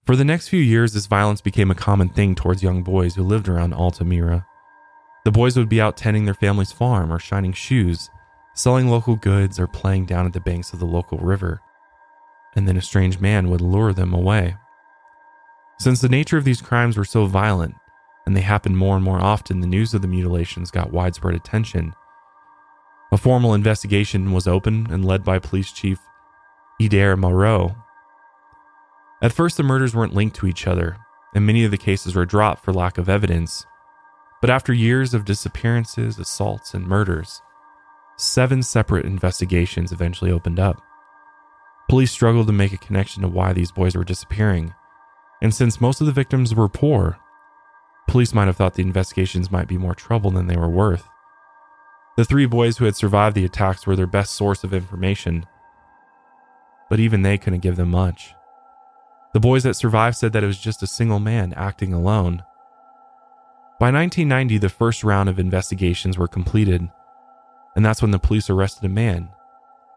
[0.06, 3.24] For the next few years, this violence became a common thing towards young boys who
[3.24, 4.46] lived around Altamira.
[5.24, 8.08] The boys would be out tending their family's farm or shining shoes,
[8.54, 11.60] selling local goods, or playing down at the banks of the local river.
[12.54, 14.56] And then a strange man would lure them away.
[15.80, 17.74] Since the nature of these crimes were so violent,
[18.26, 21.94] and they happened more and more often, the news of the mutilations got widespread attention.
[23.10, 25.98] A formal investigation was opened and led by Police Chief
[26.80, 27.74] Adair Moreau,
[29.22, 30.96] at first, the murders weren't linked to each other,
[31.34, 33.66] and many of the cases were dropped for lack of evidence.
[34.40, 37.40] But after years of disappearances, assaults, and murders,
[38.16, 40.82] seven separate investigations eventually opened up.
[41.88, 44.74] Police struggled to make a connection to why these boys were disappearing,
[45.40, 47.18] and since most of the victims were poor,
[48.08, 51.08] police might have thought the investigations might be more trouble than they were worth.
[52.16, 55.46] The three boys who had survived the attacks were their best source of information,
[56.88, 58.32] but even they couldn't give them much.
[59.36, 62.42] The boys that survived said that it was just a single man acting alone.
[63.78, 66.90] By 1990, the first round of investigations were completed,
[67.74, 69.28] and that's when the police arrested a man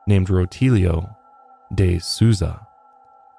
[0.06, 1.16] named Rotilio
[1.74, 2.68] de Souza.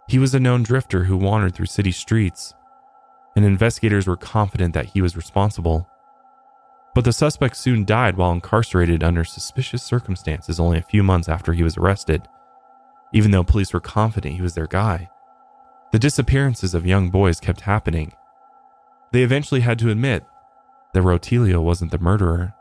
[0.09, 2.55] He was a known drifter who wandered through city streets,
[3.37, 5.87] and investigators were confident that he was responsible.
[6.95, 11.53] But the suspect soon died while incarcerated under suspicious circumstances only a few months after
[11.53, 12.27] he was arrested,
[13.13, 15.11] even though police were confident he was their guy.
[15.93, 18.13] The disappearances of young boys kept happening.
[19.13, 20.25] They eventually had to admit
[20.95, 22.55] that Rotilio wasn't the murderer,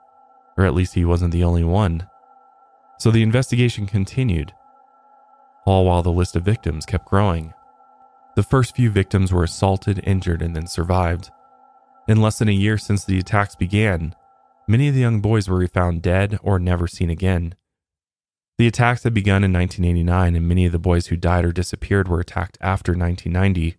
[0.57, 2.07] or at least he wasn't the only one.
[2.97, 4.53] So the investigation continued,
[5.65, 7.53] all while the list of victims kept growing.
[8.35, 11.29] The first few victims were assaulted, injured, and then survived.
[12.07, 14.15] In less than a year since the attacks began,
[14.67, 17.53] many of the young boys were found dead or never seen again.
[18.59, 22.09] The attacks had begun in 1989, and many of the boys who died or disappeared
[22.09, 23.77] were attacked after 1990.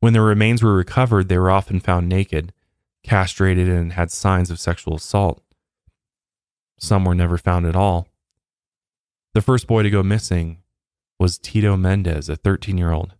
[0.00, 2.52] When their remains were recovered, they were often found naked,
[3.04, 5.44] castrated, and had signs of sexual assault.
[6.76, 8.08] Some were never found at all.
[9.32, 10.58] The first boy to go missing
[11.20, 13.14] was Tito Mendez, a 13 year old.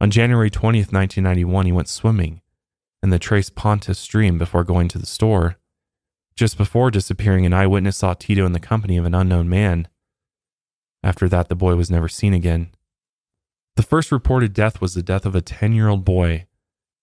[0.00, 2.40] On January 20th, 1991, he went swimming
[3.02, 5.58] in the Tres Pontes stream before going to the store.
[6.40, 9.88] Just before disappearing, an eyewitness saw Tito in the company of an unknown man.
[11.02, 12.70] After that, the boy was never seen again.
[13.76, 16.46] The first reported death was the death of a 10 year old boy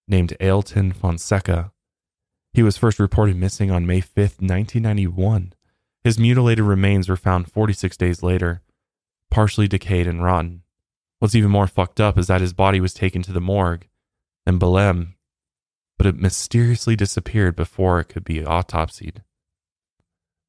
[0.08, 1.72] named Ailton Fonseca.
[2.52, 5.54] He was first reported missing on May 5th, 1991.
[6.04, 8.64] His mutilated remains were found 46 days later,
[9.30, 10.64] partially decayed and rotten.
[11.20, 13.88] What's even more fucked up is that his body was taken to the morgue
[14.48, 15.14] in Belém
[15.98, 19.24] but it mysteriously disappeared before it could be autopsied.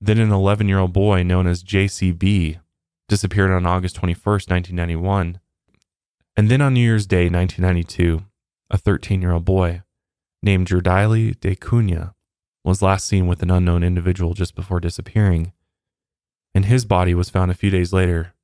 [0.01, 2.61] Then an 11 year old boy known as JCB
[3.09, 5.41] disappeared on August 21st, 1991.
[6.37, 8.23] And then on New Year's Day, 1992,
[8.71, 9.83] a 13 year old boy
[10.43, 12.15] named Jardili de Cunha
[12.65, 15.53] was last seen with an unknown individual just before disappearing.
[16.55, 18.35] And his body was found a few days later,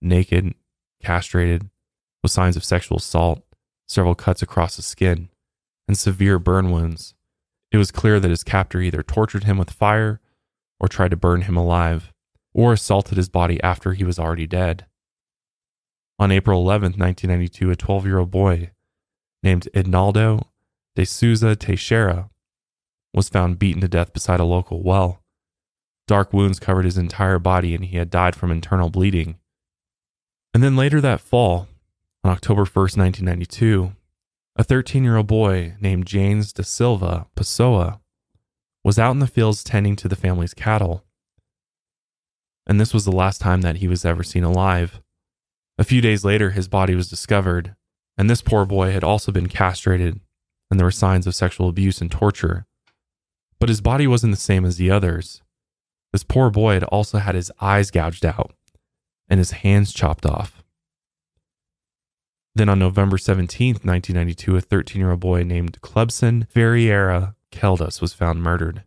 [0.00, 0.54] naked,
[1.02, 1.68] castrated,
[2.22, 3.42] with signs of sexual assault,
[3.88, 5.28] several cuts across the skin,
[5.88, 7.14] and severe burn wounds.
[7.70, 10.20] It was clear that his captor either tortured him with fire
[10.82, 12.12] or tried to burn him alive,
[12.52, 14.84] or assaulted his body after he was already dead.
[16.18, 18.72] On April 11, 1992, a 12 year old boy
[19.42, 20.48] named Ednaldo
[20.94, 22.28] de Souza Teixeira
[23.14, 25.22] was found beaten to death beside a local well.
[26.08, 29.38] Dark wounds covered his entire body and he had died from internal bleeding.
[30.52, 31.68] And then later that fall,
[32.24, 33.92] on October 1st, 1992,
[34.56, 38.01] a 13 year old boy named James da Silva Pessoa
[38.84, 41.04] was out in the fields tending to the family's cattle.
[42.66, 45.00] And this was the last time that he was ever seen alive.
[45.78, 47.74] A few days later, his body was discovered,
[48.16, 50.20] and this poor boy had also been castrated,
[50.70, 52.66] and there were signs of sexual abuse and torture.
[53.58, 55.42] But his body wasn't the same as the others.
[56.12, 58.54] This poor boy had also had his eyes gouged out
[59.28, 60.62] and his hands chopped off.
[62.54, 68.12] Then on November 17, 1992, a 13 year old boy named Clebson Ferreira Caldas was
[68.12, 68.82] found murdered.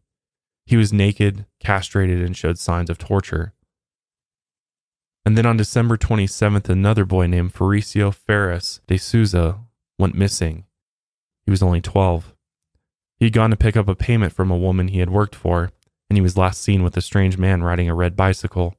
[0.65, 3.53] He was naked, castrated, and showed signs of torture.
[5.25, 9.59] And then on December 27th, another boy named Faricio Ferris de Souza
[9.97, 10.65] went missing.
[11.45, 12.33] He was only 12.
[13.17, 15.71] He had gone to pick up a payment from a woman he had worked for,
[16.09, 18.75] and he was last seen with a strange man riding a red bicycle.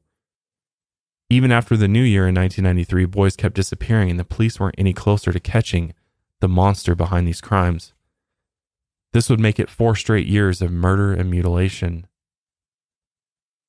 [1.28, 4.92] Even after the new year in 1993, boys kept disappearing, and the police weren't any
[4.92, 5.94] closer to catching
[6.40, 7.92] the monster behind these crimes.
[9.16, 12.06] This would make it four straight years of murder and mutilation.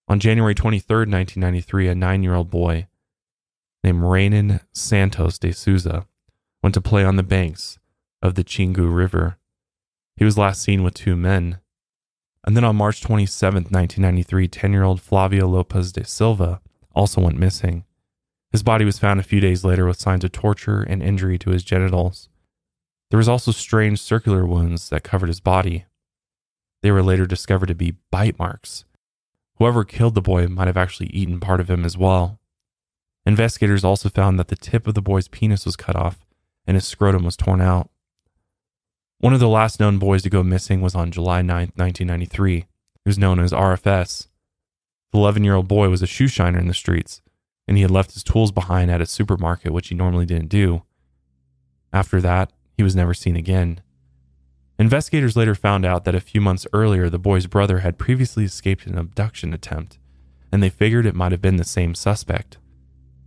[0.10, 2.88] On January 23, 1993, a nine year old boy
[3.81, 6.05] named Raynon Santos de Souza
[6.62, 7.79] went to play on the banks
[8.21, 9.38] of the Xingu River.
[10.17, 11.62] He was last seen with two men.
[12.43, 16.60] And then on March 27, 1993, 10 year old Flavio Lopez de Silva
[16.93, 17.86] also went missing.
[18.51, 21.51] His body was found a few days later with signs of torture and injury to
[21.51, 22.27] his genitals.
[23.10, 25.86] There was also strange circular wounds that covered his body.
[26.82, 28.86] They were later discovered to be bite marks.
[29.58, 32.39] Whoever killed the boy might have actually eaten part of him as well.
[33.26, 36.20] Investigators also found that the tip of the boy's penis was cut off
[36.65, 37.89] and his scrotum was torn out.
[39.20, 42.56] One of the last known boys to go missing was on July 9, 1993.
[42.56, 42.67] He
[43.06, 44.28] was known as RFS.
[45.12, 47.22] The 11 year old boy was a shoe shiner in the streets,
[47.67, 50.84] and he had left his tools behind at a supermarket, which he normally didn't do.
[51.91, 53.81] After that, he was never seen again.
[54.79, 58.85] Investigators later found out that a few months earlier, the boy's brother had previously escaped
[58.85, 59.97] an abduction attempt,
[60.51, 62.59] and they figured it might have been the same suspect.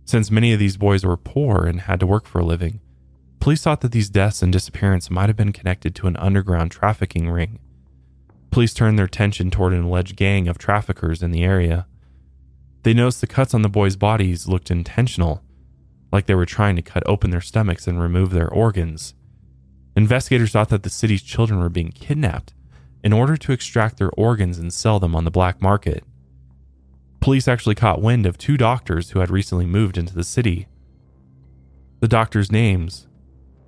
[0.05, 2.79] Since many of these boys were poor and had to work for a living,
[3.41, 7.29] police thought that these deaths and disappearance might have been connected to an underground trafficking
[7.29, 7.59] ring.
[8.49, 11.85] Police turned their attention toward an alleged gang of traffickers in the area.
[12.83, 15.43] They noticed the cuts on the boys' bodies looked intentional,
[16.11, 19.13] like they were trying to cut open their stomachs and remove their organs.
[19.95, 22.53] Investigators thought that the city's children were being kidnapped
[23.03, 26.03] in order to extract their organs and sell them on the black market.
[27.19, 30.67] Police actually caught wind of two doctors who had recently moved into the city.
[31.99, 33.07] The doctors' names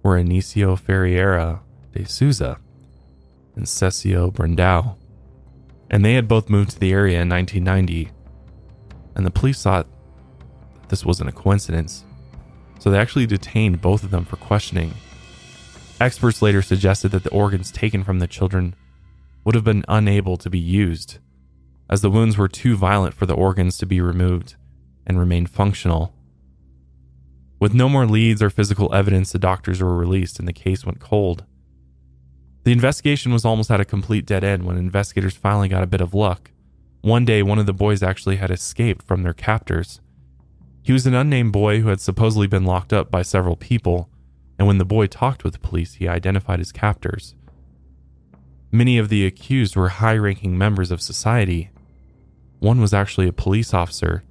[0.01, 2.57] were Anicio Ferreira de Souza
[3.55, 4.95] and Cecilio Brandao,
[5.89, 8.11] and they had both moved to the area in 1990.
[9.15, 9.87] And the police thought
[10.81, 12.05] that this wasn't a coincidence,
[12.79, 14.93] so they actually detained both of them for questioning
[16.01, 18.75] Experts later suggested that the organs taken from the children
[19.43, 21.19] would have been unable to be used,
[21.89, 24.55] as the wounds were too violent for the organs to be removed
[25.05, 26.13] and remain functional.
[27.59, 30.99] With no more leads or physical evidence, the doctors were released and the case went
[30.99, 31.45] cold.
[32.63, 36.01] The investigation was almost at a complete dead end when investigators finally got a bit
[36.01, 36.51] of luck.
[37.01, 39.99] One day, one of the boys actually had escaped from their captors.
[40.81, 44.09] He was an unnamed boy who had supposedly been locked up by several people
[44.63, 47.35] and when the boy talked with the police, he identified his captors.
[48.71, 51.69] Many of the accused were high ranking members of society.
[52.59, 54.23] One was actually a police officer,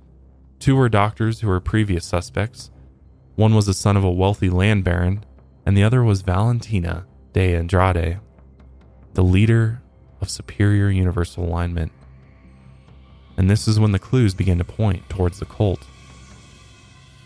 [0.58, 2.70] two were doctors who were previous suspects,
[3.34, 5.22] one was the son of a wealthy land baron,
[5.66, 7.04] and the other was Valentina
[7.34, 8.18] de Andrade,
[9.12, 9.82] the leader
[10.22, 11.92] of Superior Universal Alignment.
[13.36, 15.86] And this is when the clues began to point towards the cult.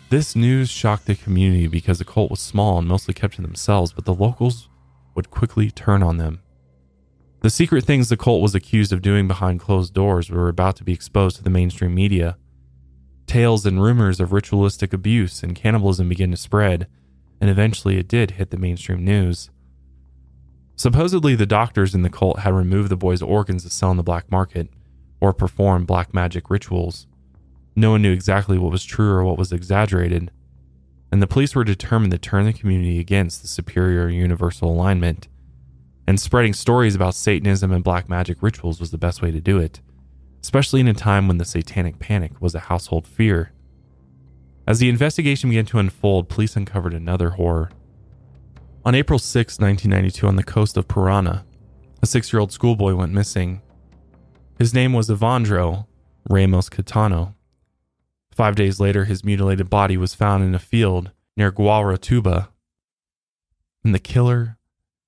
[0.09, 3.91] This news shocked the community because the cult was small and mostly kept to themselves,
[3.91, 4.69] but the locals
[5.15, 6.41] would quickly turn on them
[7.41, 10.83] The secret things the cult was accused of doing behind closed doors were about to
[10.85, 12.37] be exposed to the mainstream media.
[13.27, 16.87] Tales and rumors of ritualistic abuse and cannibalism began to spread,
[17.41, 19.49] and eventually it did hit the mainstream news.
[20.77, 24.03] Supposedly, the doctors in the cult had removed the boy's organs to sell in the
[24.03, 24.69] black market
[25.19, 27.07] or perform black magic rituals.
[27.77, 30.31] No one knew exactly what was true or what was exaggerated,
[31.11, 35.27] and the police were determined to turn the community against the superior universal alignment.
[36.07, 39.59] And spreading stories about Satanism and black magic rituals was the best way to do
[39.59, 39.79] it,
[40.41, 43.51] especially in a time when the satanic panic was a household fear.
[44.65, 47.69] As the investigation began to unfold, police uncovered another horror.
[48.83, 51.45] On April 6, 1992, on the coast of Parana,
[52.01, 53.61] a six year old schoolboy went missing.
[54.57, 55.85] His name was Evandro
[56.27, 57.35] Ramos Catano.
[58.37, 62.49] Five days later, his mutilated body was found in a field near Guaratuba,
[63.83, 64.59] and the killer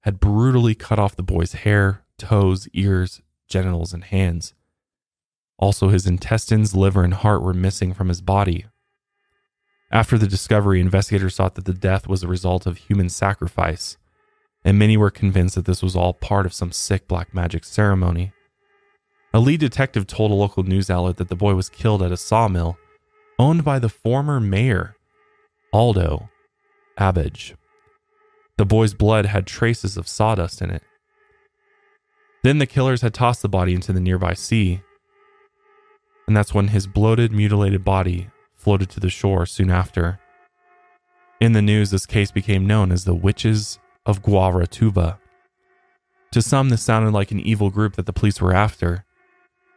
[0.02, 4.56] had brutally cut off the boy's hair, toes, ears, genitals, and hands.
[5.60, 8.66] Also, his intestines, liver, and heart were missing from his body.
[9.92, 13.98] After the discovery, investigators thought that the death was a result of human sacrifice,
[14.66, 18.32] and many were convinced that this was all part of some sick black magic ceremony.
[19.36, 22.18] A lead detective told a local news outlet that the boy was killed at a
[22.18, 22.80] sawmill
[23.40, 24.96] owned by the former mayor,
[25.72, 26.30] Aldo
[27.00, 27.56] Abagge.
[28.58, 30.84] The boy's blood had traces of sawdust in it.
[32.44, 34.82] Then the killers had tossed the body into the nearby sea,
[36.28, 40.20] and that's when his bloated, mutilated body floated to the shore soon after.
[41.40, 45.18] In the news, this case became known as the Witches of Guaratuba.
[46.32, 49.06] To some, this sounded like an evil group that the police were after.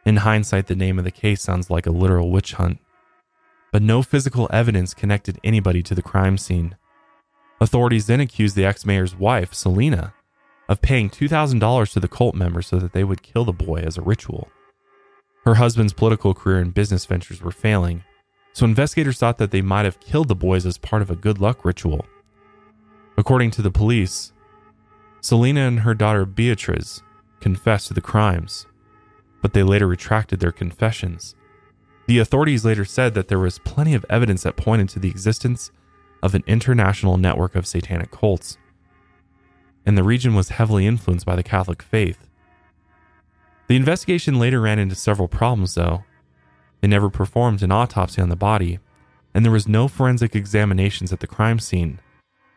[0.05, 2.79] In hindsight, the name of the case sounds like a literal witch hunt.
[3.73, 6.77] But no physical evidence connected anybody to the crime scene.
[7.59, 10.13] Authorities then accused the ex mayor's wife, Selena,
[10.69, 13.97] of paying $2,000 to the cult members so that they would kill the boy as
[13.97, 14.47] a ritual.
[15.43, 18.03] Her husband's political career and business ventures were failing,
[18.53, 21.41] so investigators thought that they might have killed the boys as part of a good
[21.41, 22.05] luck ritual.
[23.17, 24.33] According to the police,
[25.19, 27.01] Selena and her daughter Beatriz
[27.39, 28.67] confessed to the crimes,
[29.41, 31.35] but they later retracted their confessions.
[32.05, 35.71] The authorities later said that there was plenty of evidence that pointed to the existence
[36.21, 38.57] of an international network of satanic cults,
[39.85, 42.27] and the region was heavily influenced by the Catholic faith.
[43.67, 46.03] The investigation later ran into several problems, though.
[46.81, 48.79] They never performed an autopsy on the body,
[49.33, 51.99] and there was no forensic examinations at the crime scene.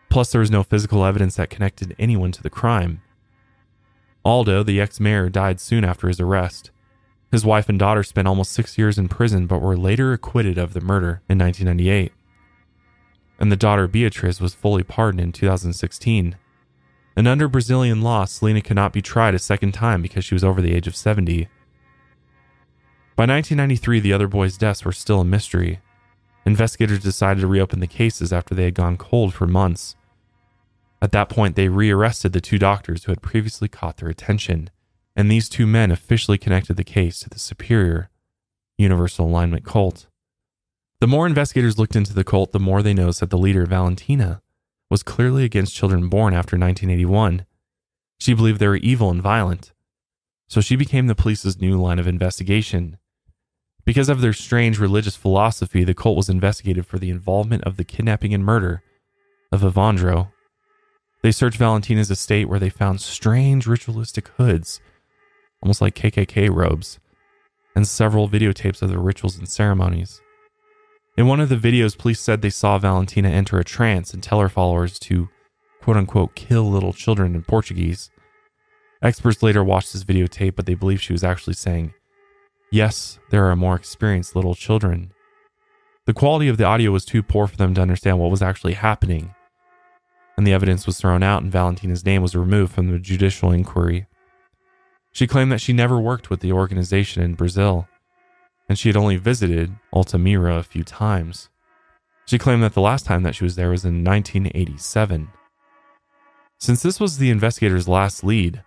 [0.08, 3.02] Plus, there was no physical evidence that connected anyone to the crime.
[4.24, 6.70] Aldo, the ex mayor, died soon after his arrest.
[7.36, 10.72] His wife and daughter spent almost six years in prison but were later acquitted of
[10.72, 12.10] the murder in 1998.
[13.38, 16.38] And the daughter Beatriz was fully pardoned in 2016.
[17.14, 20.42] And under Brazilian law, Selena could not be tried a second time because she was
[20.42, 21.46] over the age of 70.
[23.16, 25.80] By 1993, the other boys' deaths were still a mystery.
[26.46, 29.94] Investigators decided to reopen the cases after they had gone cold for months.
[31.02, 34.70] At that point, they rearrested the two doctors who had previously caught their attention,
[35.16, 38.10] and these two men officially connected the case to the superior
[38.76, 40.06] Universal Alignment cult.
[41.00, 44.42] The more investigators looked into the cult, the more they noticed that the leader, Valentina,
[44.90, 47.46] was clearly against children born after 1981.
[48.18, 49.72] She believed they were evil and violent,
[50.48, 52.98] so she became the police's new line of investigation.
[53.84, 57.84] Because of their strange religious philosophy, the cult was investigated for the involvement of the
[57.84, 58.82] kidnapping and murder
[59.52, 60.32] of Evandro.
[61.22, 64.80] They searched Valentina's estate where they found strange ritualistic hoods,
[65.66, 67.00] almost like KKK robes,
[67.74, 70.20] and several videotapes of the rituals and ceremonies.
[71.16, 74.38] In one of the videos, police said they saw Valentina enter a trance and tell
[74.38, 75.28] her followers to
[75.82, 78.10] quote unquote kill little children in Portuguese.
[79.02, 81.92] Experts later watched this videotape, but they believe she was actually saying,
[82.70, 85.12] Yes, there are more experienced little children.
[86.04, 88.74] The quality of the audio was too poor for them to understand what was actually
[88.74, 89.34] happening,
[90.36, 94.06] and the evidence was thrown out, and Valentina's name was removed from the judicial inquiry.
[95.16, 97.88] She claimed that she never worked with the organization in Brazil,
[98.68, 101.48] and she had only visited Altamira a few times.
[102.26, 105.28] She claimed that the last time that she was there was in 1987.
[106.60, 108.62] Since this was the investigator's last lead,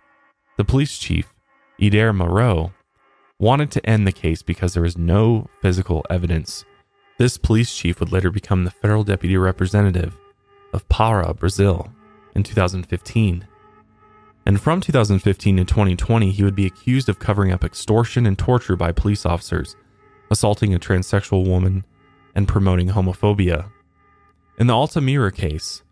[0.56, 1.32] the police chief,
[1.80, 2.72] Éder Mauro,
[3.38, 6.64] wanted to end the case because there was no physical evidence.
[7.16, 10.18] This police chief would later become the federal deputy representative
[10.72, 11.92] of Para, Brazil,
[12.34, 13.46] in 2015.
[14.50, 18.74] And from 2015 to 2020, he would be accused of covering up extortion and torture
[18.74, 19.76] by police officers,
[20.28, 21.86] assaulting a transsexual woman,
[22.34, 23.70] and promoting homophobia.
[24.58, 25.84] In the Altamira case,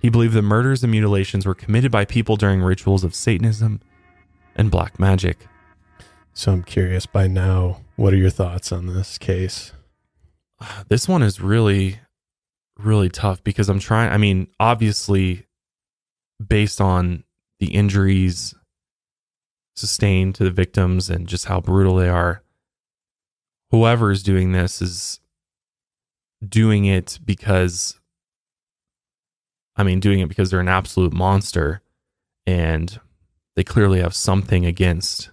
[0.00, 3.82] he believed the murders and mutilations were committed by people during rituals of Satanism
[4.56, 5.46] and black magic.
[6.32, 9.72] So I'm curious by now, what are your thoughts on this case?
[10.88, 12.00] This one is really,
[12.78, 14.10] really tough because I'm trying.
[14.10, 15.44] I mean, obviously,
[16.42, 17.24] based on
[17.62, 18.56] the injuries
[19.76, 22.42] sustained to the victims and just how brutal they are,
[23.70, 25.20] whoever is doing this is
[26.44, 28.00] doing it because,
[29.76, 31.82] I mean, doing it because they're an absolute monster
[32.48, 32.98] and
[33.54, 35.30] they clearly have something against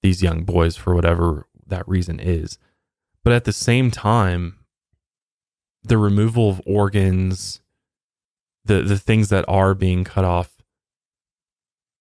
[0.00, 2.56] these young boys for whatever that reason is.
[3.22, 4.60] But at the same time,
[5.82, 7.60] the removal of organs,
[8.64, 10.59] the the things that are being cut off,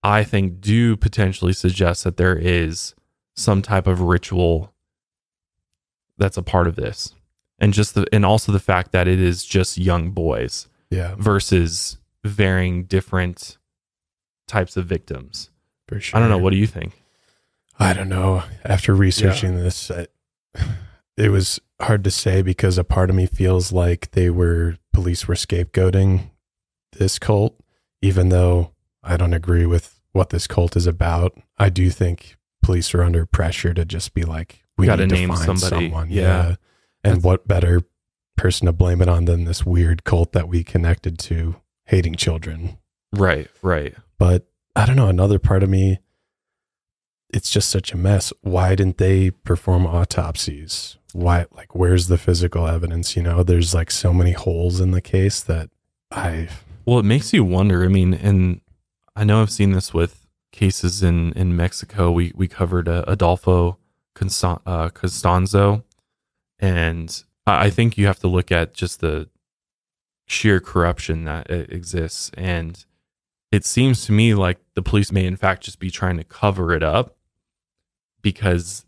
[0.04, 2.96] I think do potentially suggest that there is
[3.36, 4.74] some type of ritual
[6.18, 7.14] that's a part of this.
[7.60, 11.98] And just the and also the fact that it is just young boys Yeah, versus
[12.24, 13.58] varying different
[14.48, 15.50] types of victims.
[15.88, 16.18] for sure.
[16.18, 16.38] I don't know.
[16.38, 17.04] What do you think?
[17.78, 18.44] I don't know.
[18.64, 20.08] After researching this, I,
[21.18, 25.28] it was hard to say because a part of me feels like they were police
[25.28, 26.30] were scapegoating
[26.94, 27.56] this cult,
[28.02, 28.72] even though
[29.04, 31.38] I don't agree with what this cult is about.
[31.58, 35.30] I do think police are under pressure to just be like, we need to name
[35.30, 35.88] find somebody.
[35.88, 36.10] someone.
[36.10, 36.56] Yeah.
[37.04, 37.82] And That's- what better
[38.38, 42.78] person to blame it on than this weird cult that we connected to hating children
[43.14, 43.96] Right, right.
[44.18, 45.08] but I don't know.
[45.10, 46.00] Another part of me,
[47.34, 48.32] it's just such a mess.
[48.42, 50.98] Why didn't they perform autopsies?
[51.14, 53.16] Why, like, where's the physical evidence?
[53.16, 55.70] You know, there's like so many holes in the case that
[56.12, 56.50] I,
[56.86, 57.84] Well, it makes you wonder.
[57.84, 58.62] I mean, and
[59.20, 62.10] I know I've seen this with cases in in Mexico.
[62.10, 63.78] We we covered uh, Adolfo
[64.16, 65.84] Constan- uh, Costanzo,
[66.58, 69.28] and I think you have to look at just the
[70.26, 72.86] sheer corruption that exists, and
[73.52, 76.72] it seems to me like the police may in fact just be trying to cover
[76.72, 77.18] it up
[78.22, 78.86] because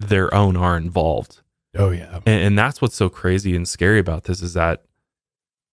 [0.00, 1.40] their own are involved
[1.76, 4.84] oh yeah, and, and that's what's so crazy and scary about this is that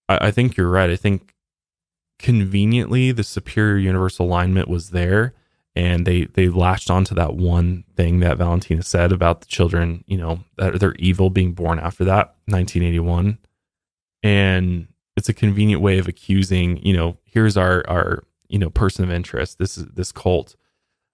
[0.07, 0.89] I, I think you're right.
[0.89, 1.33] I think
[2.19, 5.33] conveniently the superior universal alignment was there
[5.75, 10.17] and they they latched onto that one thing that Valentina said about the children, you
[10.17, 13.37] know, that they're evil being born after that, 1981.
[14.21, 19.05] And it's a convenient way of accusing, you know, here's our our, you know, person
[19.05, 19.57] of interest.
[19.57, 20.55] This is this cult.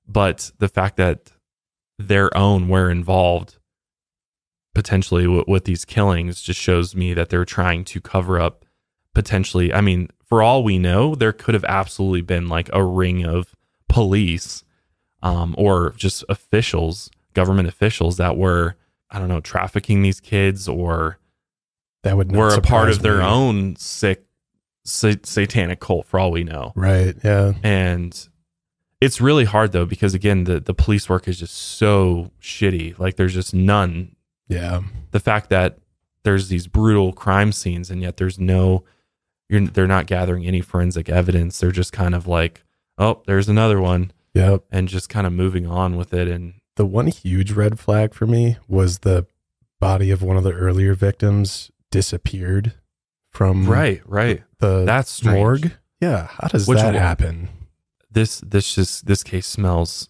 [0.07, 1.31] But the fact that
[1.99, 3.57] their own were involved
[4.73, 8.64] potentially with, with these killings just shows me that they're trying to cover up
[9.15, 13.25] potentially i mean for all we know there could have absolutely been like a ring
[13.25, 13.55] of
[13.89, 14.63] police
[15.23, 18.75] um, or just officials government officials that were
[19.09, 21.17] i don't know trafficking these kids or
[22.03, 23.23] that would were a part of their me.
[23.23, 24.25] own sick
[24.83, 27.15] sa- satanic cult for all we know right?
[27.23, 28.27] Yeah, and
[29.01, 33.15] it's really hard though because again the, the police work is just so shitty like
[33.15, 34.15] there's just none
[34.47, 35.79] yeah, the fact that
[36.21, 38.83] there's these brutal crime scenes and yet there's no
[39.49, 42.63] you're they're not gathering any forensic evidence they're just kind of like
[42.97, 44.63] oh there's another one yep.
[44.71, 48.25] and just kind of moving on with it and The one huge red flag for
[48.27, 49.25] me was the
[49.79, 52.73] body of one of the earlier victims disappeared
[53.31, 55.35] from right right the that's strange.
[55.37, 55.71] morgue.
[56.01, 56.95] Yeah, how does Which that one?
[56.95, 57.49] happen?
[58.11, 60.09] this this just this case smells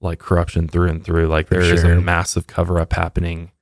[0.00, 1.92] like corruption through and through like For there is sure.
[1.92, 3.52] a massive cover up happening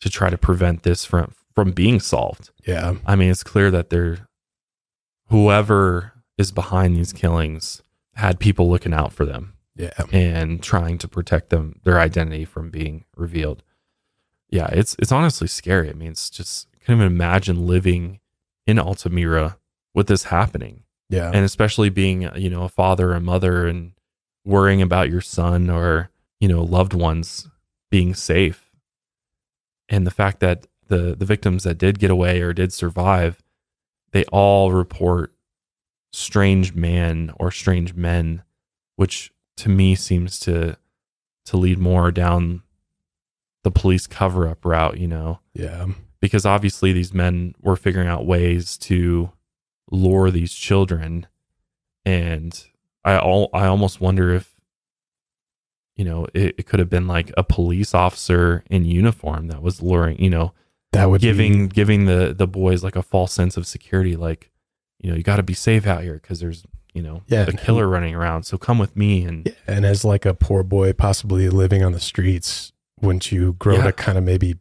[0.00, 3.90] to try to prevent this from from being solved Yeah, I mean, it's clear that
[3.90, 4.28] there,
[5.28, 7.82] whoever is behind these killings
[8.14, 12.70] had people looking out for them yeah, and trying to protect them, their identity from
[12.70, 13.62] being revealed.
[14.48, 15.90] Yeah, it's it's honestly scary.
[15.90, 18.20] I mean, it's just I can't even imagine living
[18.66, 19.58] in Altamira
[19.94, 21.30] with this happening, yeah.
[21.32, 23.92] and especially being you know a father or mother and
[24.44, 27.48] worrying about your son or you know loved ones
[27.90, 28.70] being safe,
[29.88, 33.42] and the fact that the the victims that did get away or did survive,
[34.12, 35.32] they all report
[36.12, 38.42] strange man or strange men,
[38.96, 40.76] which to me seems to
[41.46, 42.62] to lead more down
[43.62, 45.86] the police cover up route, you know, yeah.
[46.20, 49.30] because obviously these men were figuring out ways to
[49.90, 51.26] lure these children
[52.04, 52.66] and
[53.04, 54.54] I all I almost wonder if
[55.96, 59.82] you know it, it could have been like a police officer in uniform that was
[59.82, 60.54] luring, you know,
[60.96, 64.50] That would giving be, giving the the boys like a false sense of security like
[65.00, 67.46] you know you got to be safe out here because there's you know Yeah, a
[67.48, 70.92] and- killer running around so come with me and and as like a poor boy,
[70.92, 73.84] possibly living on the streets, wouldn't you grow Yeah.
[73.84, 74.56] to kind of maybe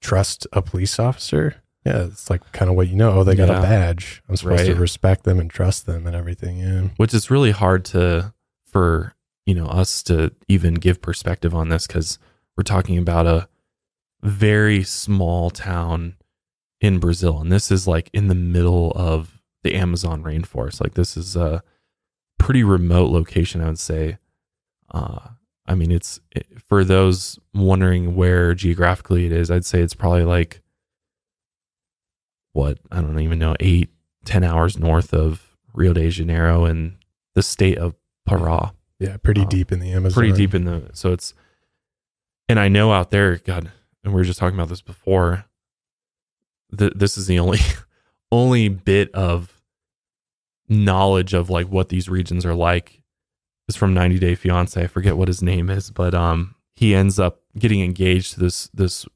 [0.00, 1.56] trust a police officer?
[1.84, 3.10] Yeah, it's like kind of what you know.
[3.12, 3.58] Oh, they got Yeah.
[3.58, 4.22] a badge.
[4.28, 6.58] I'm supposed to respect them and trust them and everything.
[6.58, 8.32] Yeah, which is really hard to
[8.66, 9.14] for
[9.46, 12.18] you know, us to even give perspective on this because
[12.56, 13.48] we're talking about a
[14.22, 16.16] very small town
[16.80, 17.40] in Brazil.
[17.40, 20.80] And this is like in the middle of the Amazon rainforest.
[20.80, 21.62] Like this is a
[22.38, 24.18] pretty remote location, I would say.
[24.90, 25.20] Uh,
[25.66, 30.24] I mean, it's it, for those wondering where geographically it is, I'd say it's probably
[30.24, 30.62] like
[32.52, 33.90] what, I don't even know, eight,
[34.24, 36.96] ten hours north of Rio de Janeiro and
[37.34, 37.94] the state of
[38.28, 38.72] Pará.
[38.98, 40.14] Yeah, pretty Uh, deep in the Amazon.
[40.14, 41.34] Pretty deep in the, so it's,
[42.48, 43.70] and I know out there, God,
[44.04, 45.44] and we were just talking about this before.
[46.76, 47.58] Th- this is the only,
[48.32, 49.60] only bit of
[50.68, 53.02] knowledge of like what these regions are like
[53.68, 54.80] is from 90 Day Fiance.
[54.80, 58.68] I forget what his name is, but um, he ends up getting engaged to this
[58.72, 59.06] this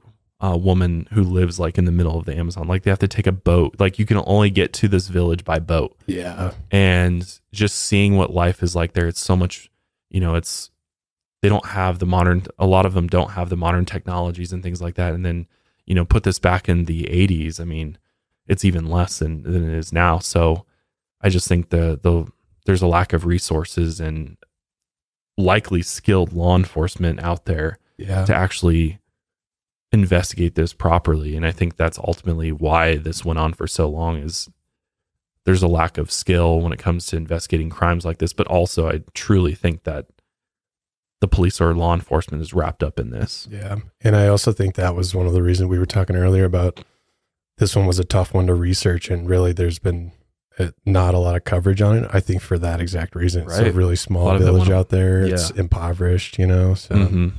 [0.40, 2.66] uh, woman who lives like in the middle of the Amazon.
[2.66, 3.76] Like they have to take a boat.
[3.78, 6.52] Like you can only get to this village by boat Yeah.
[6.70, 9.70] and just seeing what life is like there it's so much
[10.10, 10.70] you know it's
[11.44, 14.62] they don't have the modern a lot of them don't have the modern technologies and
[14.62, 15.12] things like that.
[15.12, 15.46] And then
[15.84, 17.98] you know put this back in the 80s i mean
[18.46, 20.18] it's even less than, than it is now.
[20.18, 20.64] So
[21.20, 22.26] i just think the the
[22.64, 24.38] there's a lack of resources and
[25.36, 28.24] likely skilled law enforcement out there Yeah.
[28.24, 29.00] to actually
[29.92, 31.36] investigate this properly.
[31.36, 34.48] And i think that's ultimately why this went on for so long is
[35.44, 38.32] there's a lack of skill when it comes to investigating crimes like this.
[38.32, 40.06] But also i truly think that
[41.24, 43.76] the police or law enforcement is wrapped up in this Yeah.
[44.02, 46.84] And I also think that was one of the reasons we were talking earlier about
[47.56, 49.08] this one was a tough one to research.
[49.10, 50.12] And really, there's been
[50.58, 52.10] uh, not a lot of coverage on it.
[52.12, 53.44] I think for that exact reason.
[53.44, 53.74] It's a Right.
[53.74, 55.22] really small it village out there.
[55.22, 55.60] It's Yeah.
[55.62, 56.74] impoverished, you know?
[56.74, 57.32] So, Mhm.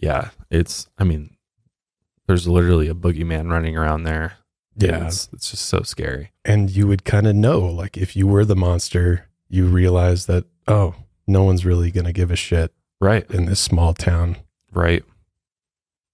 [0.00, 1.36] yeah it's i mean
[2.26, 4.34] there's literally a boogeyman running around there
[4.76, 5.06] yeah.
[5.06, 8.44] it's, it's just so scary And you would kind of know, like, if you were
[8.44, 10.94] the monster, you realize that, oh,
[11.28, 14.36] no one's really going to give a shit right in this small town.
[14.72, 15.04] right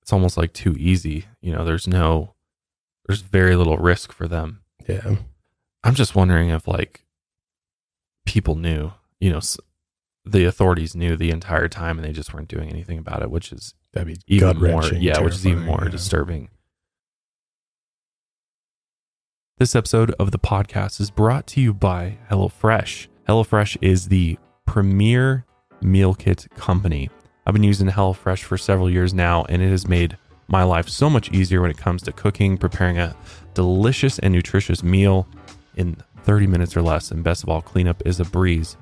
[0.03, 2.35] it's almost like too easy you know there's no
[3.07, 5.17] there's very little risk for them Yeah.
[5.83, 7.05] I'm just wondering if like
[8.27, 9.41] people knew, you know,
[10.25, 13.53] the authorities knew the entire time and they just weren't doing anything about it, which
[13.53, 15.91] is That'd be even more, yeah, which is even more yeah.
[15.91, 16.49] disturbing.
[19.59, 23.07] This episode of the podcast is brought to you by HelloFresh.
[23.29, 25.45] HelloFresh is the premier
[25.81, 27.11] meal kit company.
[27.47, 30.17] I've been using HelloFresh for several years now, and it has made
[30.49, 33.15] my life so much easier when it comes to cooking, preparing a
[33.55, 35.27] delicious and nutritious meal
[35.77, 37.11] in 30 minutes or less.
[37.11, 38.77] And best of all, cleanup is a breeze.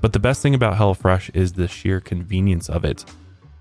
[0.00, 3.04] But the best thing about HelloFresh is the sheer convenience of it.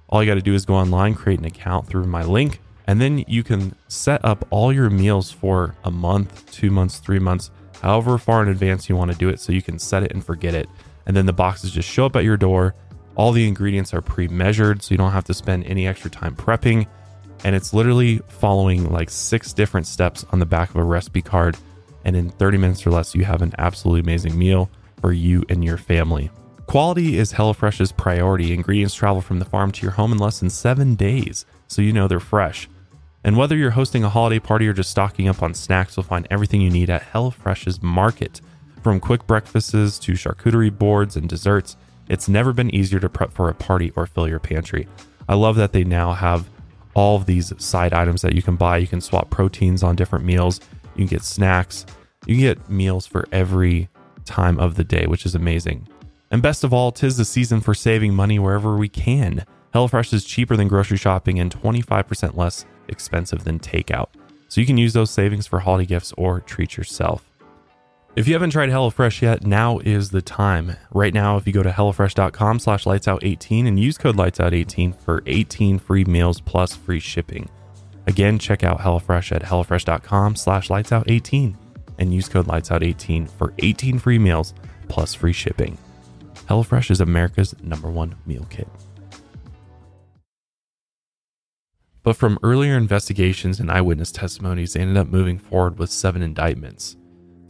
[0.09, 2.99] All you got to do is go online, create an account through my link, and
[2.99, 7.49] then you can set up all your meals for a month, two months, three months,
[7.81, 9.39] however far in advance you want to do it.
[9.39, 10.69] So you can set it and forget it.
[11.05, 12.75] And then the boxes just show up at your door.
[13.15, 16.35] All the ingredients are pre measured, so you don't have to spend any extra time
[16.35, 16.87] prepping.
[17.43, 21.57] And it's literally following like six different steps on the back of a recipe card.
[22.05, 25.63] And in 30 minutes or less, you have an absolutely amazing meal for you and
[25.63, 26.31] your family.
[26.67, 28.53] Quality is HelloFresh's priority.
[28.53, 31.93] Ingredients travel from the farm to your home in less than seven days, so you
[31.93, 32.69] know they're fresh.
[33.23, 36.27] And whether you're hosting a holiday party or just stocking up on snacks, you'll find
[36.29, 38.41] everything you need at HelloFresh's Market.
[38.83, 41.77] From quick breakfasts to charcuterie boards and desserts,
[42.09, 44.89] it's never been easier to prep for a party or fill your pantry.
[45.29, 46.49] I love that they now have
[46.93, 48.75] all of these side items that you can buy.
[48.75, 50.59] You can swap proteins on different meals,
[50.95, 51.85] you can get snacks,
[52.25, 53.87] you can get meals for every
[54.25, 55.87] time of the day, which is amazing.
[56.29, 59.45] And best of all, tis the season for saving money wherever we can.
[59.73, 64.09] HelloFresh is cheaper than grocery shopping and 25% less expensive than takeout.
[64.49, 67.29] So you can use those savings for holiday gifts or treat yourself.
[68.15, 70.75] If you haven't tried HelloFresh yet, now is the time.
[70.91, 75.79] Right now, if you go to HelloFresh.com slash LightsOut18 and use code LightsOut18 for 18
[75.79, 77.49] free meals plus free shipping.
[78.05, 81.55] Again, check out HelloFresh at HelloFresh.com slash LightsOut18
[81.97, 84.53] and use code LightsOut18 for 18 free meals
[84.89, 85.75] plus free shipping.
[86.47, 88.67] HelloFresh is America's number one meal kit.
[92.03, 96.95] But from earlier investigations and eyewitness testimonies, they ended up moving forward with seven indictments.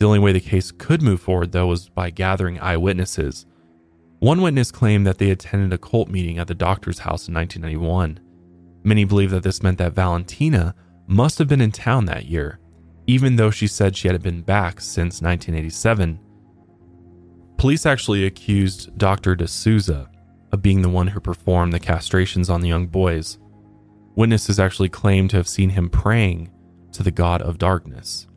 [0.03, 3.45] The only way the case could move forward, though, was by gathering eyewitnesses.
[4.19, 8.19] One witness claimed that they attended a cult meeting at the doctor's house in 1991.
[8.83, 10.75] Many believe that this meant that Valentina
[11.07, 12.59] must have been in town that year,
[13.07, 16.19] even though she said she hadn't been back since 1987.
[17.55, 19.37] Police actually accused Dr.
[19.37, 20.11] D'Souza
[20.51, 23.37] of being the one who performed the castrations on the young boys.
[24.17, 26.51] Witnesses actually claimed to have seen him praying
[26.91, 28.27] to the god of darkness.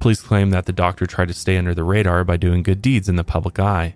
[0.00, 3.08] Police claim that the doctor tried to stay under the radar by doing good deeds
[3.08, 3.94] in the public eye.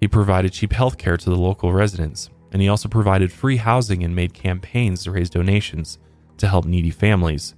[0.00, 4.02] He provided cheap health care to the local residents, and he also provided free housing
[4.02, 5.98] and made campaigns to raise donations
[6.38, 7.54] to help needy families.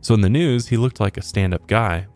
[0.00, 2.06] So in the news, he looked like a stand up guy.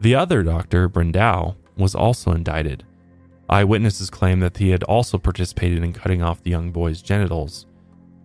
[0.00, 2.84] The other doctor, Brandao, was also indicted.
[3.48, 7.66] Eyewitnesses claim that he had also participated in cutting off the young boy's genitals.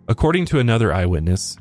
[0.07, 1.57] According to another eyewitness,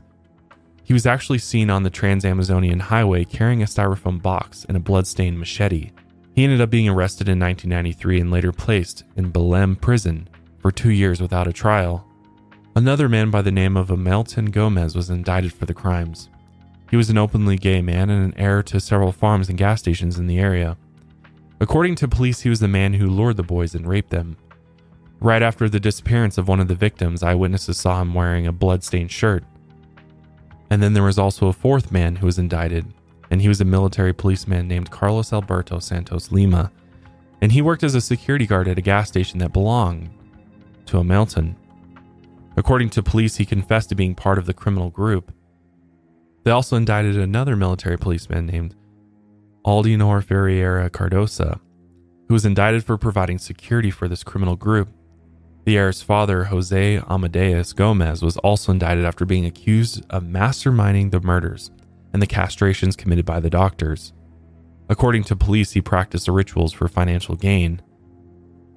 [0.84, 4.80] he was actually seen on the Trans Amazonian Highway carrying a styrofoam box and a
[4.80, 5.90] bloodstained machete.
[6.34, 10.28] He ended up being arrested in 1993 and later placed in Belém prison
[10.58, 12.06] for two years without a trial.
[12.76, 16.28] Another man by the name of Amelton Gomez was indicted for the crimes.
[16.90, 20.18] He was an openly gay man and an heir to several farms and gas stations
[20.18, 20.76] in the area.
[21.60, 24.36] According to police, he was the man who lured the boys and raped them.
[25.20, 29.10] Right after the disappearance of one of the victims, eyewitnesses saw him wearing a blood-stained
[29.10, 29.44] shirt.
[30.74, 32.92] And then there was also a fourth man who was indicted,
[33.30, 36.72] and he was a military policeman named Carlos Alberto Santos Lima.
[37.40, 40.10] And he worked as a security guard at a gas station that belonged
[40.86, 41.54] to Amelton.
[42.56, 45.32] According to police, he confessed to being part of the criminal group.
[46.42, 48.74] They also indicted another military policeman named
[49.64, 51.60] Aldinor Ferreira Cardosa,
[52.26, 54.88] who was indicted for providing security for this criminal group.
[55.64, 61.20] The heir's father, Jose Amadeus Gomez, was also indicted after being accused of masterminding the
[61.20, 61.70] murders
[62.12, 64.12] and the castrations committed by the doctors.
[64.90, 67.80] According to police, he practiced the rituals for financial gain.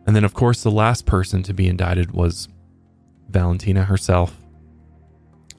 [0.05, 2.47] And then, of course, the last person to be indicted was
[3.29, 4.37] Valentina herself.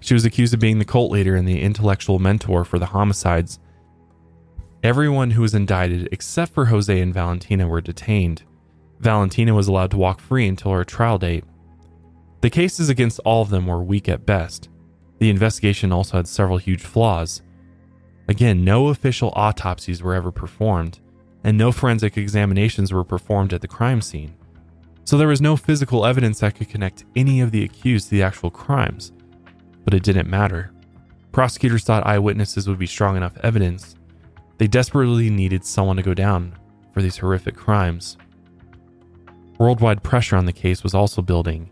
[0.00, 3.58] She was accused of being the cult leader and the intellectual mentor for the homicides.
[4.82, 8.44] Everyone who was indicted, except for Jose and Valentina, were detained.
[9.00, 11.44] Valentina was allowed to walk free until her trial date.
[12.40, 14.68] The cases against all of them were weak at best.
[15.18, 17.42] The investigation also had several huge flaws.
[18.28, 21.00] Again, no official autopsies were ever performed,
[21.44, 24.34] and no forensic examinations were performed at the crime scene.
[25.04, 28.22] So there was no physical evidence that could connect any of the accused to the
[28.22, 29.12] actual crimes.
[29.84, 30.70] But it didn't matter.
[31.32, 33.96] Prosecutors thought eyewitnesses would be strong enough evidence.
[34.58, 36.58] They desperately needed someone to go down
[36.92, 38.18] for these horrific crimes.
[39.58, 41.68] Worldwide pressure on the case was also building,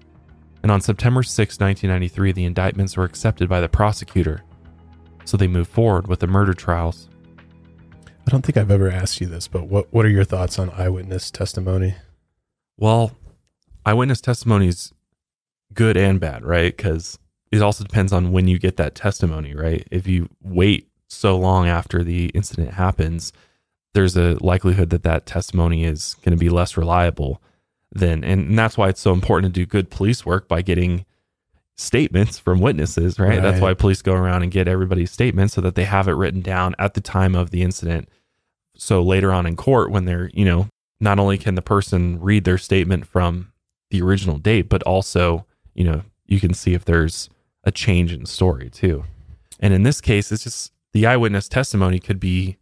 [0.64, 4.42] and on September 6, 1993, the indictments were accepted by the prosecutor,
[5.24, 7.08] so they moved forward with the murder trials.
[8.26, 10.70] I don't think I've ever asked you this, but what, what are your thoughts on
[10.70, 11.94] eyewitness testimony?
[12.76, 13.12] Well,
[13.84, 14.92] eyewitness testimony is
[15.72, 16.76] good and bad, right?
[16.76, 17.20] Because
[17.52, 19.86] it also depends on when you get that testimony, right?
[19.92, 23.32] If you wait so long after the incident happens,
[23.94, 27.40] there's a likelihood that that testimony is going to be less reliable
[27.92, 28.24] then.
[28.24, 31.04] And that's why it's so important to do good police work by getting
[31.76, 33.28] statements from witnesses right?
[33.28, 33.42] right?
[33.42, 36.40] that's why police go around and get everybody's statements so that they have it written
[36.40, 38.08] down at the time of the incident.
[38.76, 40.68] So later on in court when they're you know
[41.00, 43.52] not only can the person read their statement from
[43.90, 47.28] the original date but also you know you can see if there's
[47.64, 49.04] a change in story too.
[49.60, 52.56] And in this case it's just the eyewitness testimony could be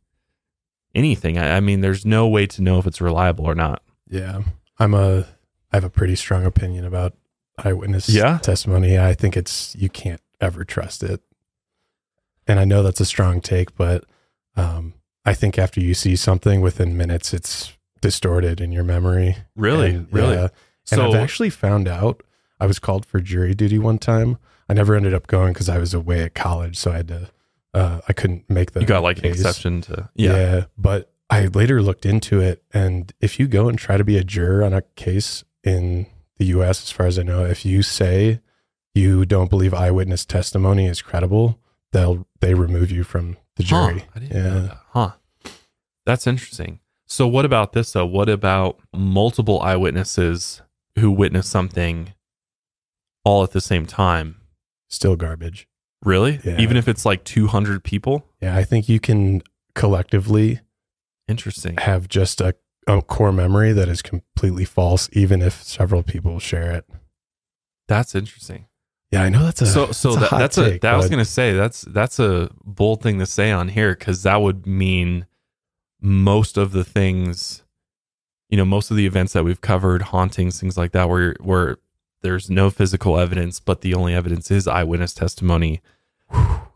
[0.92, 1.38] anything.
[1.38, 3.80] I, I mean there's no way to know if it's reliable or not.
[4.08, 4.42] Yeah
[4.78, 5.26] I'm a
[5.72, 7.14] I have a pretty strong opinion about
[7.58, 8.38] eyewitness yeah?
[8.38, 8.98] testimony.
[8.98, 11.20] I think it's you can't ever trust it.
[12.46, 14.04] And I know that's a strong take, but
[14.56, 14.94] um,
[15.24, 19.36] I think after you see something within minutes, it's distorted in your memory.
[19.56, 20.34] Really, and, really.
[20.34, 20.48] Yeah.
[20.90, 22.22] And so, I've actually found out.
[22.60, 24.38] I was called for jury duty one time.
[24.68, 27.30] I never ended up going because I was away at college, so I had to.
[27.72, 28.80] Uh, I couldn't make the.
[28.80, 29.24] You got like case.
[29.24, 30.32] an exception to yeah.
[30.32, 34.18] yeah, but I later looked into it, and if you go and try to be
[34.18, 36.06] a juror on a case in
[36.36, 38.40] the U.S., as far as I know, if you say
[38.94, 41.58] you don't believe eyewitness testimony is credible,
[41.92, 44.00] they'll they remove you from the jury.
[44.00, 44.60] Huh, I didn't yeah.
[44.60, 44.78] that.
[44.90, 45.10] Huh.
[46.06, 46.80] That's interesting.
[47.06, 48.06] So, what about this though?
[48.06, 50.62] What about multiple eyewitnesses
[50.98, 52.14] who witness something
[53.24, 54.40] all at the same time?
[54.88, 55.66] Still garbage.
[56.02, 56.40] Really?
[56.44, 56.60] Yeah.
[56.60, 58.26] Even if it's like 200 people?
[58.40, 59.42] Yeah, I think you can
[59.74, 60.60] collectively
[61.28, 61.76] Interesting.
[61.78, 62.54] Have just a,
[62.86, 66.84] a core memory that is completely false, even if several people share it.
[67.88, 68.66] That's interesting.
[69.10, 70.96] Yeah, I know that's a so so that's that, a that's take, a that I
[70.96, 74.66] was gonna say that's that's a bold thing to say on here because that would
[74.66, 75.26] mean
[76.00, 77.62] most of the things,
[78.48, 81.76] you know, most of the events that we've covered, hauntings, things like that, where where
[82.22, 85.80] there's no physical evidence, but the only evidence is eyewitness testimony.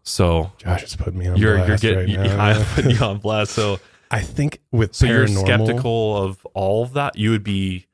[0.05, 2.45] So Josh is putting me on you're, blast you're getting, right now.
[2.45, 3.53] I'm putting you on blast.
[3.53, 3.81] So
[4.11, 7.17] I think with so paranormal, you're skeptical of all of that.
[7.17, 7.87] You would be,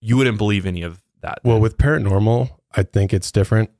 [0.00, 1.38] you wouldn't believe any of that.
[1.44, 3.70] Well, with paranormal, I think it's different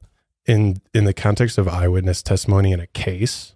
[0.46, 3.54] in in the context of eyewitness testimony in a case.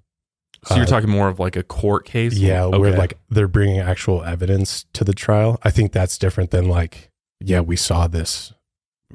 [0.64, 2.34] So you're Uh, talking more of like a court case?
[2.34, 5.58] Yeah, where like they're bringing actual evidence to the trial.
[5.62, 7.10] I think that's different than like,
[7.40, 8.52] yeah, we saw this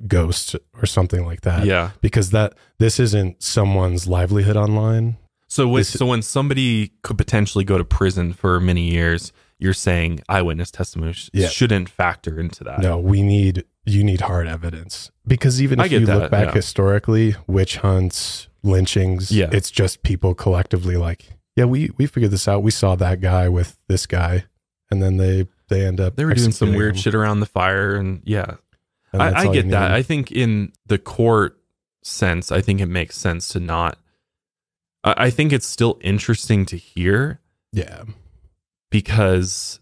[0.07, 1.65] ghost or something like that.
[1.65, 1.91] yeah.
[2.01, 5.17] because that this isn't someone's livelihood online.
[5.47, 10.19] So when, so when somebody could potentially go to prison for many years, you're saying
[10.29, 11.47] eyewitness testimony sh- Yeah.
[11.47, 12.79] shouldn't factor into that.
[12.79, 16.53] No, we need you need hard evidence because even if you that, look back yeah.
[16.53, 19.49] historically, witch hunts, lynchings, Yeah.
[19.51, 22.61] it's just people collectively like, yeah, we we figured this out.
[22.61, 24.45] We saw that guy with this guy,
[24.91, 27.45] and then they they end up They were doing some weird him, shit around the
[27.45, 28.55] fire, and yeah,
[29.13, 29.91] and I, I get that.
[29.91, 31.57] I think in the court
[32.03, 33.97] sense, I think it makes sense to not.
[35.03, 37.39] I think it's still interesting to hear
[37.71, 38.03] yeah,
[38.89, 39.79] because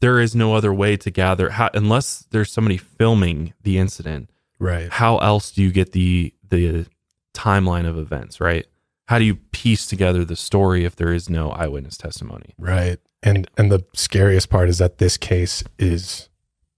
[0.00, 4.30] there is no other way to gather how, unless there's somebody filming the incident.
[4.58, 4.90] right.
[4.92, 6.86] How else do you get the the
[7.34, 8.40] timeline of events?
[8.40, 8.66] Right?
[9.06, 12.54] How do you piece together the story if there is no eyewitness testimony?
[12.58, 12.98] Right.
[13.22, 16.28] And and the scariest part is that this case is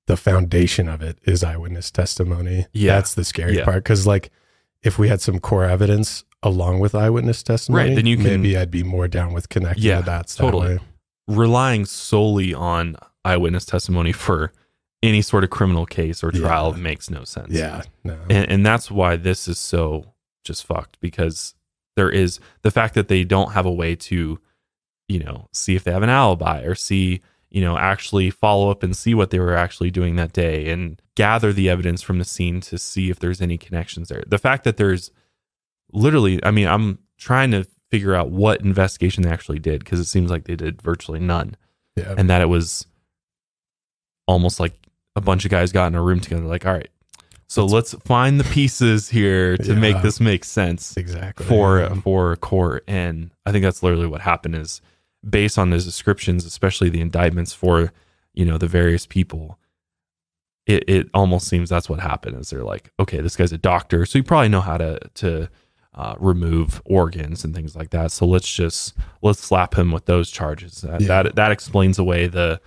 [0.07, 2.67] the foundation of it is eyewitness testimony.
[2.73, 2.95] Yeah.
[2.95, 3.65] That's the scary Yeah.
[3.65, 4.31] part cuz like
[4.83, 8.57] if we had some core evidence along with eyewitness testimony, Right, then you can- maybe
[8.57, 10.77] I'd be more down with connecting Yeah, the dots totally.
[10.77, 10.81] way.
[11.29, 14.53] Relying solely on eyewitness testimony for
[15.03, 16.83] any sort of criminal case or trial Yeah.
[16.83, 17.53] makes no sense.
[17.53, 17.83] Yeah.
[18.05, 18.19] No.
[18.29, 20.13] and, and that's why this is so
[20.45, 21.55] just fucked because
[21.97, 24.39] there is the fact that they don't have a way to
[25.09, 27.21] you know see if they have an alibi or see
[27.51, 31.03] you know actually follow up and see what they were actually doing that day and
[31.17, 34.65] gather the evidence from the scene to see if there's any connections there the fact
[34.65, 35.11] that there's
[35.93, 40.05] literally i mean i'm trying to figure out what investigation they actually did because it
[40.05, 41.57] seems like they did virtually none
[41.97, 42.15] yeah.
[42.17, 42.87] and that it was
[44.27, 44.75] almost like
[45.17, 46.91] a bunch of guys got in a room together like all right
[47.49, 51.45] so let's find the pieces here to make this make sense exactly.
[51.47, 51.95] for Yeah.
[51.95, 54.81] for court and i think that's literally what happened is
[55.29, 57.93] based on those descriptions especially the indictments for
[58.35, 59.59] you know the various people
[60.67, 64.07] it, it almost seems that's what happened is they're like okay this guy's a doctor
[64.07, 65.49] so you probably know how to to
[65.95, 68.13] uh, remove organs and things like that.
[68.13, 70.83] So let's just let's slap him with those charges.
[70.83, 71.23] That Yeah.
[71.23, 72.61] that, that explains away the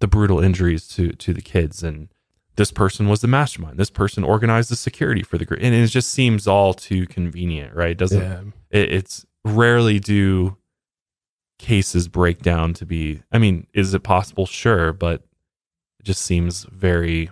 [0.00, 1.82] the brutal injuries to to the kids.
[1.82, 2.08] And
[2.56, 3.78] this person was the mastermind.
[3.78, 7.74] This person organized the security for the group and it just seems all too convenient
[7.74, 7.96] right?
[7.96, 8.40] Doesn't yeah.
[8.70, 10.56] it, it's rarely do
[11.58, 14.46] cases break down to be i mean is it possible?
[14.46, 15.22] Sure but
[15.98, 17.30] it just seems very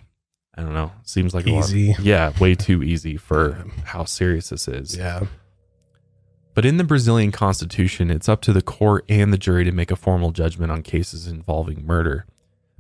[0.57, 1.95] i don't know seems like a lot Easy.
[2.03, 5.27] yeah way too easy for um, how serious this is Yeah.
[6.55, 9.91] but in the brazilian constitution it's up to the court and the jury to make
[9.91, 12.27] a formal judgment on cases involving murder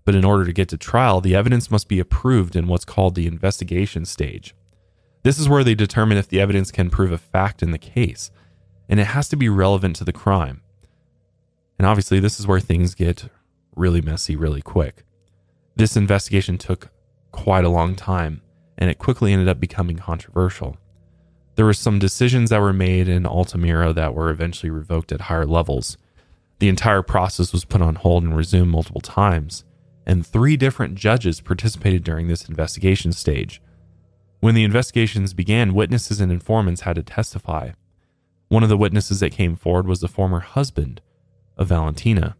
[0.04, 3.14] but in order to get to trial the evidence must be approved in what's called
[3.14, 4.54] the investigation stage
[5.22, 8.30] this is where they determine if the evidence can prove a fact in the case
[8.88, 10.62] and it has to be relevant to the crime.
[11.78, 13.28] And obviously, this is where things get
[13.74, 15.02] really messy really quick.
[15.74, 16.90] This investigation took
[17.36, 18.40] quite a long time,
[18.78, 20.78] and it quickly ended up becoming controversial.
[21.54, 25.46] There were some decisions that were made in Altamira that were eventually revoked at higher
[25.46, 25.98] levels.
[26.58, 29.64] The entire process was put on hold and resumed multiple times,
[30.06, 33.60] and three different judges participated during this investigation stage.
[34.40, 37.72] When the investigations began, witnesses and informants had to testify.
[38.48, 41.00] One of the witnesses that came forward was the former husband
[41.58, 42.36] of Valentina.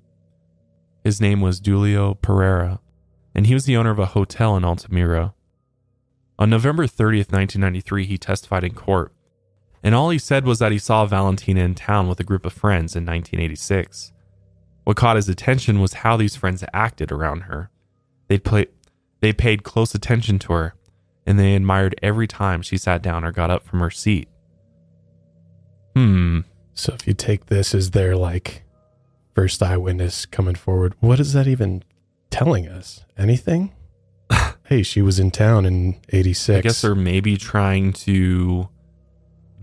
[1.05, 2.81] His name was Julio Pereira,
[3.37, 5.34] and he was the owner of a hotel in Altamira.
[6.39, 9.12] On November 30th, 1993, he testified in court,
[9.82, 12.55] and all he said was that he saw Valentina in town with a group of
[12.55, 14.12] friends in 1986.
[14.84, 17.70] What caught his attention was how these friends acted around her.
[18.28, 18.68] They'd play,
[19.20, 20.74] they paid close attention to her,
[21.26, 24.30] and they admired every time she sat down or got up from her seat.
[25.95, 26.41] Hmm.
[26.72, 28.62] So if you take this as their like
[29.34, 31.82] first eyewitness coming forward, what is that even
[32.37, 33.05] telling us?
[33.16, 33.72] Anything?
[34.64, 36.59] hey, she was in town in '86.
[36.59, 38.68] I guess they're maybe trying to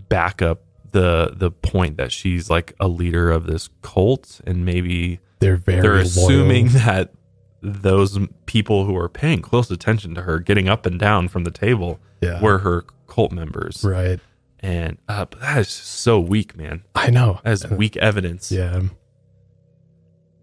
[0.08, 0.62] back up
[0.92, 5.80] the the point that she's like a leader of this cult, and maybe they're very
[5.82, 6.06] they're loyal.
[6.06, 7.12] assuming that
[7.60, 11.50] those people who are paying close attention to her, getting up and down from the
[11.50, 13.84] table, yeah, were her cult members.
[13.84, 14.20] right.
[14.60, 16.84] And uh, but that is so weak, man.
[16.94, 17.38] I know.
[17.44, 18.50] As weak evidence.
[18.50, 18.80] Yeah,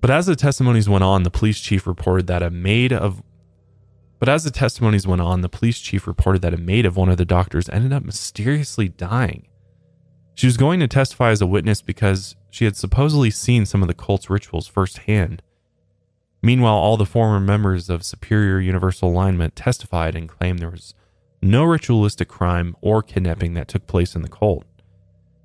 [0.02, 3.22] But as the testimonies went on, the police chief reported that a maid of
[4.20, 7.10] But as the testimonies went on, the police chief reported that a maid of one
[7.10, 9.48] of the doctors ended up mysteriously dying.
[10.34, 13.88] She was going to testify as a witness because she had supposedly seen some of
[13.88, 15.44] the cult's rituals firsthand.
[16.42, 20.96] Meanwhile, all the former members of Superior Universal Alignment testified and claimed there was
[21.44, 24.66] no ritualistic crime or kidnapping that took place in the cult.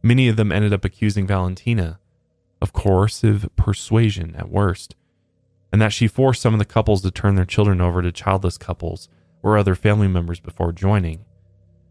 [0.02, 1.98] Many of them ended up accusing Valentina
[2.66, 4.96] of coercive persuasion at worst,
[5.72, 8.58] and that she forced some of the couples to turn their children over to childless
[8.58, 9.08] couples
[9.40, 11.24] or other family members before joining.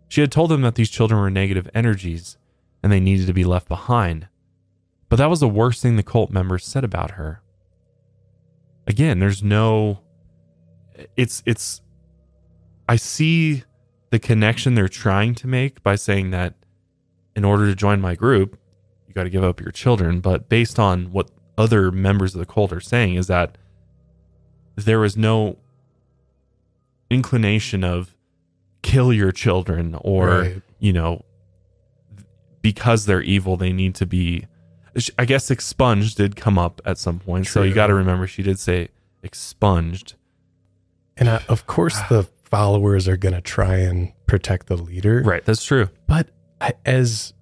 [0.09, 2.37] She had told them that these children were negative energies
[2.83, 4.27] and they needed to be left behind.
[5.07, 7.41] But that was the worst thing the cult members said about her.
[8.85, 9.99] Again, there's no
[11.15, 11.81] it's it's
[12.87, 13.63] I see
[14.11, 16.53] the connection they're trying to make by saying that
[17.35, 18.57] in order to join my group,
[19.15, 20.19] got to give up your children.
[20.19, 23.57] But based on what other members of the cult are saying, is that
[24.75, 25.57] there is no
[27.09, 28.15] inclination of
[28.81, 30.61] kill your children or, Right.
[30.79, 31.23] you know,
[32.61, 34.45] because they're evil, they need to be.
[35.19, 37.47] I guess expunged did come up at some point.
[37.47, 38.89] So you got to remember she did say
[39.23, 40.15] expunged.
[41.17, 45.21] And uh, of course, the followers are going to try and protect the leader.
[45.21, 45.43] Right.
[45.43, 45.89] That's true.
[46.07, 46.29] But
[46.85, 47.33] as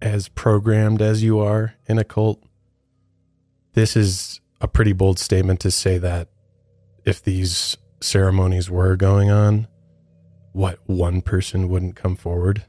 [0.00, 2.42] as programmed as you are in a cult,
[3.74, 6.28] this is a pretty bold statement to say that
[7.04, 9.66] if these ceremonies were going on,
[10.52, 12.64] what one person wouldn't come forward?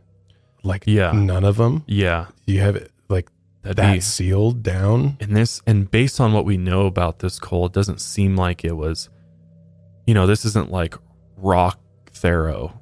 [0.63, 1.11] Like Yeah.
[1.11, 1.83] none of them.
[1.87, 2.27] Yeah.
[2.45, 3.29] You have it like
[3.61, 5.17] That'd that be- sealed down.
[5.19, 8.63] and this and based on what we know about this cult, it doesn't seem like
[8.63, 9.09] it was
[10.05, 10.95] you know this isn't like
[11.37, 11.77] Roch
[12.11, 12.73] Thériault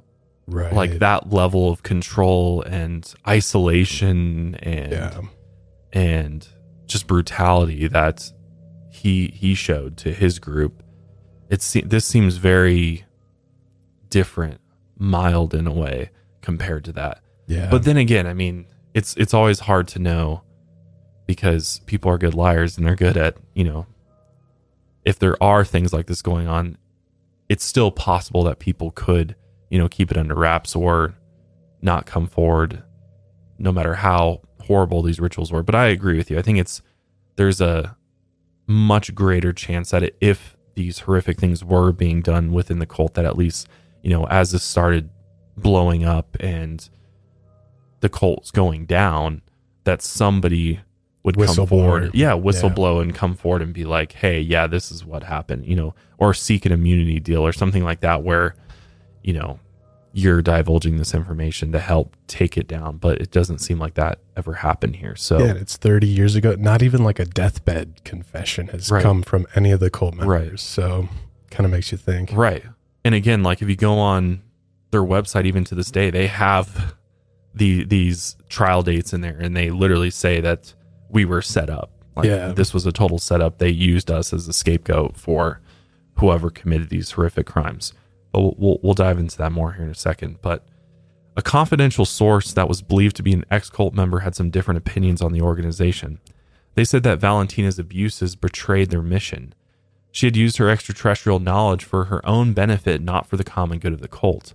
[0.50, 0.72] Right.
[0.72, 5.20] like that level of control and isolation and Yeah.
[5.92, 6.48] and
[6.86, 8.32] just brutality that
[8.90, 10.82] he he showed to his group
[11.50, 13.04] it se- this seems very
[14.10, 14.60] different
[14.96, 17.68] mild in a way compared to that Yeah.
[17.70, 20.42] but then again, I mean, it's it's always hard to know
[21.26, 23.86] because people are good liars and they're good at, you know,
[25.04, 26.78] if there are things like this going on,
[27.50, 29.34] it's still possible that people could,
[29.70, 31.14] you know, keep it under wraps or
[31.82, 32.82] not come forward
[33.58, 35.62] no matter how horrible these rituals were.
[35.62, 36.38] But I agree with you.
[36.38, 36.82] I think it's
[37.36, 37.96] there's a
[38.66, 43.24] much greater chance that if these horrific things were being done within the cult that
[43.24, 43.68] at least,
[44.02, 45.10] you know, as this started
[45.56, 46.88] blowing up and
[48.00, 49.42] the cult's going down,
[49.84, 50.80] that somebody
[51.24, 52.10] would come forward.
[52.14, 53.02] Yeah, whistleblow Yeah.
[53.02, 56.32] and come forward and be like, hey, yeah, this is what happened, you know, or
[56.32, 58.54] seek an immunity deal or something like that where,
[59.28, 59.60] you know,
[60.14, 62.96] you're divulging this information to help take it down.
[62.96, 65.14] But it doesn't seem like that ever happened here.
[65.16, 66.54] So yeah, it's 30 years ago.
[66.58, 69.02] Not even like a deathbed confession has Right.
[69.02, 70.48] come from any of the cult members.
[70.50, 70.58] Right.
[70.58, 71.10] So
[71.50, 72.30] kind of makes you think.
[72.32, 72.64] Right.
[73.04, 74.40] And again, like if you go on
[74.92, 76.94] their website even to this day, they have
[77.54, 80.72] the these trial dates in there and they literally say that
[81.10, 81.90] we were set up.
[82.16, 82.52] Like Yeah.
[82.52, 83.58] this was a total setup.
[83.58, 85.60] They used us as a scapegoat for
[86.14, 87.92] whoever committed these horrific crimes.
[88.32, 90.38] But we'll, we'll, we'll dive into that more here in a second.
[90.42, 90.66] But
[91.36, 94.78] a confidential source that was believed to be an ex cult member had some different
[94.78, 96.20] opinions on the organization.
[96.74, 99.54] They said that Valentina's abuses betrayed their mission.
[100.10, 103.92] She had used her extraterrestrial knowledge for her own benefit, not for the common good
[103.92, 104.54] of the cult.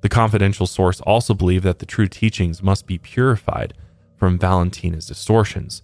[0.00, 3.74] The confidential source also believed that the true teachings must be purified
[4.16, 5.82] from Valentina's distortions.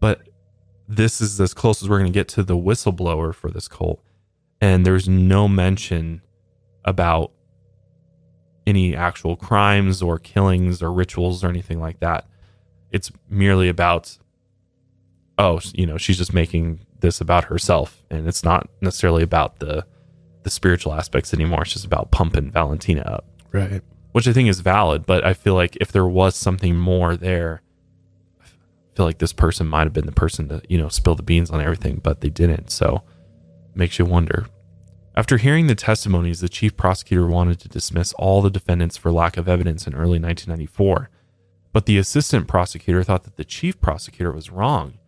[0.00, 0.28] But
[0.88, 4.00] this is as close as we're going to get to the whistleblower for this cult.
[4.60, 6.22] And there's no mention
[6.84, 7.32] about
[8.66, 12.26] any actual crimes or killings or rituals or anything like that.
[12.90, 14.16] It's merely about,
[15.38, 18.02] oh, you know, she's just making this about herself.
[18.10, 19.84] And it's not necessarily about the
[20.42, 21.62] the spiritual aspects anymore.
[21.62, 23.82] It's just about pumping Valentina up Right.
[24.12, 25.04] which I think is valid.
[25.04, 27.62] But I feel like if there was something more there,
[28.40, 28.46] I
[28.94, 31.50] feel like this person might have been the person to, you know, spill the beans
[31.50, 32.70] on everything, but they didn't.
[32.70, 33.02] So
[33.76, 34.46] makes you wonder.
[35.14, 39.36] After hearing the testimonies, the chief prosecutor wanted to dismiss all the defendants for lack
[39.36, 41.08] of evidence in early 1994.
[41.72, 44.98] But the assistant prosecutor thought that the chief prosecutor was wrong.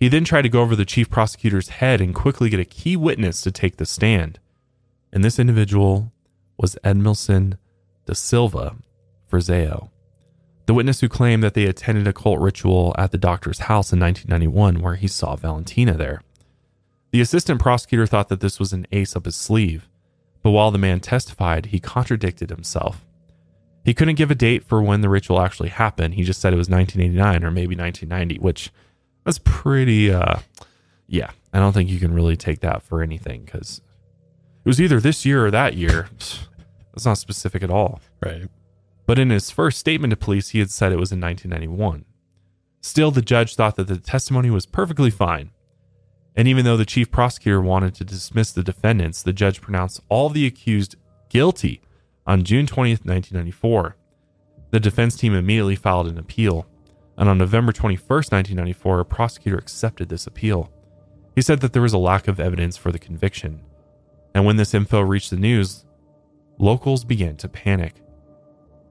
[0.00, 2.96] He then tried to go over the chief prosecutor's head and quickly get a key
[2.96, 4.38] witness to take the stand.
[5.12, 6.12] And this individual
[6.58, 7.56] was Edmilson
[8.04, 8.76] da Silva
[9.30, 9.90] Frazeo,
[10.66, 14.00] the witness who claimed that they attended a cult ritual at the doctor's house in
[14.00, 16.22] 1991 where he saw Valentina there.
[17.16, 19.88] The assistant prosecutor thought that this was an ace up his sleeve,
[20.42, 23.06] but while the man testified, he contradicted himself.
[23.86, 26.12] He couldn't give a date for when the ritual actually happened.
[26.12, 28.70] He just said it was 1989 or maybe 1990, which
[29.24, 30.40] was pretty, uh,
[31.06, 33.80] yeah, I don't think you can really take that for anything because
[34.62, 36.10] it was either this year or that year.
[36.92, 38.02] That's not specific at all.
[38.22, 38.42] Right.
[39.06, 42.04] But in his first statement to police, he had said it was in 1991.
[42.82, 45.52] Still, the judge thought that the testimony was perfectly fine.
[46.36, 50.28] And even though the chief prosecutor wanted to dismiss the defendants, the judge pronounced all
[50.28, 50.96] the accused
[51.30, 51.80] guilty
[52.26, 53.96] on June 20th, 1994.
[54.70, 56.66] The defense team immediately filed an appeal,
[57.16, 60.70] and on November 21, 1994, a prosecutor accepted this appeal.
[61.34, 63.62] He said that there was a lack of evidence for the conviction,
[64.34, 65.86] and when this info reached the news,
[66.58, 67.94] locals began to panic.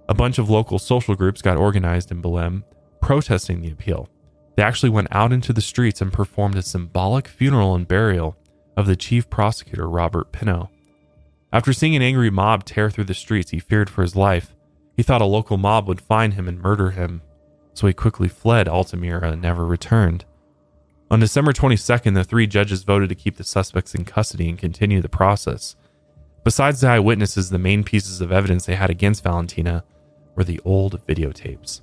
[0.07, 2.63] A bunch of local social groups got organized in Belém
[3.01, 4.09] protesting the appeal.
[4.55, 8.37] They actually went out into the streets and performed a symbolic funeral and burial
[8.77, 10.69] of the chief prosecutor, Robert Pinho.
[11.51, 14.53] After seeing an angry mob tear through the streets, he feared for his life.
[14.95, 17.21] He thought a local mob would find him and murder him,
[17.73, 20.25] so he quickly fled Altamira and never returned.
[21.11, 25.01] On December 22nd, the three judges voted to keep the suspects in custody and continue
[25.01, 25.75] the process.
[26.43, 29.83] Besides the eyewitnesses, the main pieces of evidence they had against Valentina
[30.35, 31.81] were the old videotapes.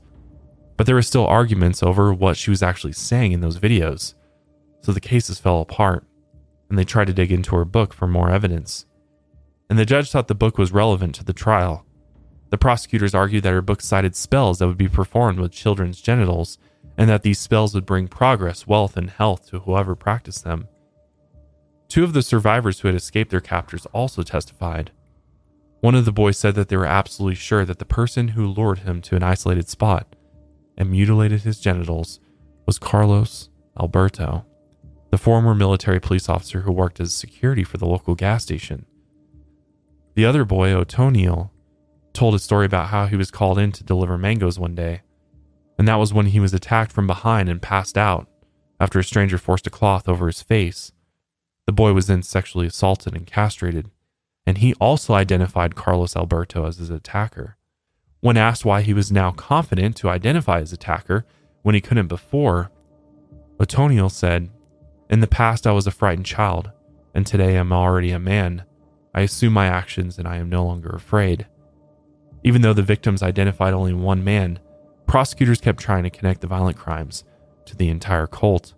[0.83, 4.15] But there were still arguments over what she was actually saying in those videos,
[4.81, 6.05] so the cases fell apart,
[6.69, 8.85] and they tried to dig into her book for more evidence.
[9.71, 11.87] And the judge thought the book was relevant to the trial.
[12.51, 16.59] The prosecutors argued that her book cited spells that would be performed with children's genitals,
[16.99, 20.67] and that these spells would bring progress, wealth, and health to whoever practiced them.
[21.87, 24.91] Two of the survivors who had escaped their captors also testified.
[25.79, 28.81] One of the boys said that they were absolutely sure that the person who lured
[28.81, 30.17] him to an isolated spot
[30.77, 32.21] and mutilated his genitals
[32.67, 33.49] was Carlos
[33.79, 34.45] Alberto,
[35.11, 38.87] the former military police officer who worked as security for the local gas station.
[40.15, 41.51] The other boy, Otoniel,
[42.13, 45.03] told a story about how he was called in to deliver mangoes one day,
[45.79, 48.29] and that was when he was attacked from behind and passed out
[48.79, 50.93] after a stranger forced a cloth over his face.
[51.67, 53.91] The boy was then sexually assaulted and castrated,
[54.47, 57.57] and he also identified Carlos Alberto as his attacker.
[58.23, 61.27] When asked why he was now confident to identify his attacker
[61.63, 62.71] when he couldn't before,
[63.59, 64.49] Otoniel said,
[65.11, 66.71] In the past, I was a frightened child,
[67.17, 68.63] and today I'm already a man.
[69.13, 71.49] I assume my actions and I am no longer afraid.
[72.45, 74.61] Even though the victims identified only one man,
[75.05, 77.25] prosecutors kept trying to connect the violent crimes
[77.65, 78.75] to the entire cult.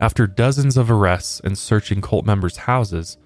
[0.00, 3.18] After dozens of arrests and searching cult members' houses,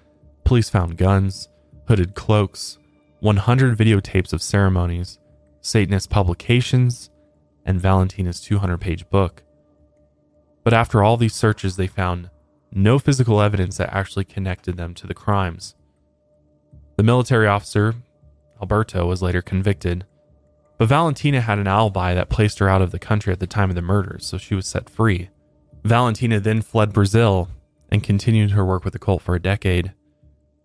[0.43, 1.47] police found guns,
[1.87, 2.79] hooded cloaks,
[3.21, 5.19] 100 videotapes of ceremonies,
[5.63, 7.09] Satanist publications,
[7.65, 9.43] and Valentina's 200 page book.
[10.65, 12.29] But after all these searches, they found
[12.73, 15.75] no physical evidence that actually connected them to the crimes.
[16.97, 17.95] The military officer,
[18.61, 20.05] Alberto, was later convicted,
[20.77, 23.69] but Valentina had an alibi that placed her out of the country at the time
[23.69, 25.29] of the murders, so she was set free.
[25.85, 27.47] Valentina then fled Brazil
[27.89, 29.93] and continued her work with the cult for a decade.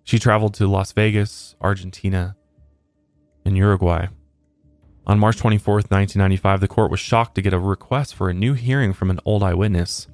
[0.03, 2.35] She traveled to Las Vegas, Argentina,
[3.45, 4.09] and Uruguay.
[5.09, 8.53] On March 24, 1995, the court was shocked to get a request for a new
[8.53, 10.07] hearing from an old eyewitness.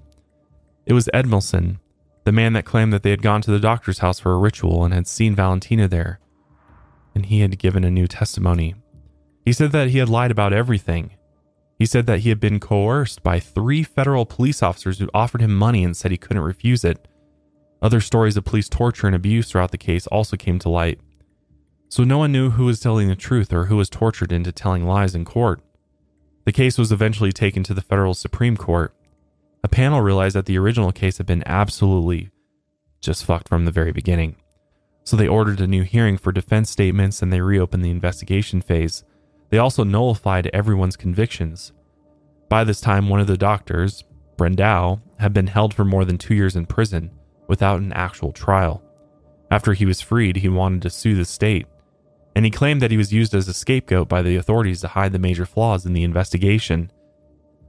[0.87, 1.81] It was Edmilson,
[2.23, 4.85] the man that claimed that they had gone to the doctor's house for a ritual
[4.85, 6.21] and had seen Valentina there,
[7.13, 8.77] and he had given a new testimony.
[9.45, 11.17] He said that he had lied about everything.
[11.77, 15.57] He said that he had been coerced by three federal police officers who offered him
[15.57, 17.09] money and said he couldn't refuse it.
[17.83, 21.01] Other stories of police torture and abuse throughout the case also came to light
[21.95, 24.85] so no one knew who was telling the truth or who was tortured into telling
[24.85, 25.61] lies in court.
[26.45, 28.93] The case was eventually taken to the federal Supreme Court.
[29.63, 32.31] A panel realized that the original case had been absolutely
[33.01, 34.35] just fucked from the very beginning.
[35.05, 39.05] So they ordered a new hearing for defense statements and they reopened the investigation phase.
[39.51, 41.71] They also nullified everyone's convictions.
[42.49, 44.03] By this time, one of the doctors,
[44.37, 47.13] Brandao, had been held for more than two years in prison
[47.47, 48.83] without an actual trial.
[49.49, 51.69] After he was freed, he wanted to sue the state
[52.35, 55.13] and he claimed that he was used as a scapegoat by the authorities to hide
[55.13, 56.91] the major flaws in the investigation.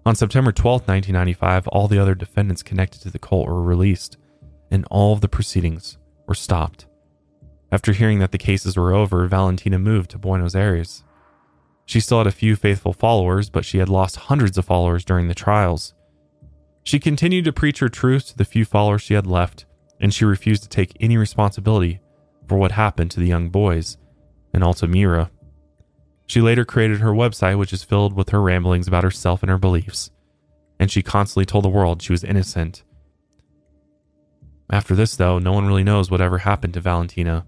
[0.05, 4.17] On September 12, 1995, all the other defendants connected to the cult were released,
[4.71, 5.97] and all of the proceedings
[6.27, 6.87] were stopped.
[7.71, 11.03] After hearing that the cases were over, Valentina moved to Buenos Aires.
[11.85, 15.27] She still had a few faithful followers, but she had lost hundreds of followers during
[15.27, 15.93] the trials.
[16.83, 19.65] She continued to preach her truth to the few followers she had left,
[19.99, 21.99] and she refused to take any responsibility
[22.47, 23.97] for what happened to the young boys
[24.55, 25.29] in Altamira.
[26.25, 29.59] She later created her website, which is filled with her ramblings about herself and her
[29.59, 30.09] beliefs,
[30.79, 32.83] and she constantly told the world she was innocent.
[34.71, 37.45] After this, though, no one really knows whatever happened to Valentina.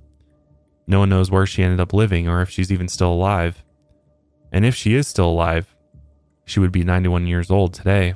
[0.85, 3.63] No one knows where she ended up living or if she's even still alive.
[4.51, 5.75] And if she is still alive,
[6.45, 8.13] she would be 91 years old today.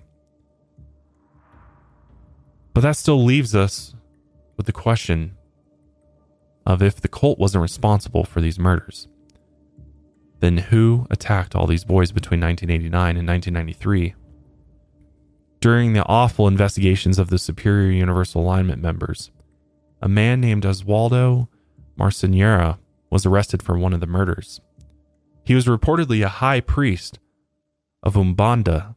[2.73, 3.95] But that still leaves us
[4.55, 5.35] with the question
[6.65, 9.07] of if the cult wasn't responsible for these murders.
[10.39, 14.15] Then who attacked all these boys between 1989 and 1993?
[15.59, 19.31] During the awful investigations of the Superior Universal Alignment members,
[20.01, 21.47] a man named Oswaldo
[21.99, 22.79] Marcineiro
[23.11, 24.59] was arrested for one of the murders.
[25.43, 27.19] He was reportedly a high priest
[28.01, 28.95] of Umbanda.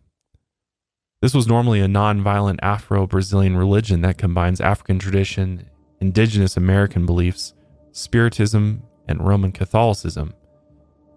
[1.20, 5.68] This was normally a non-violent Afro-Brazilian religion that combines African tradition,
[6.00, 7.53] indigenous American beliefs,
[7.94, 10.34] spiritism, and Roman Catholicism.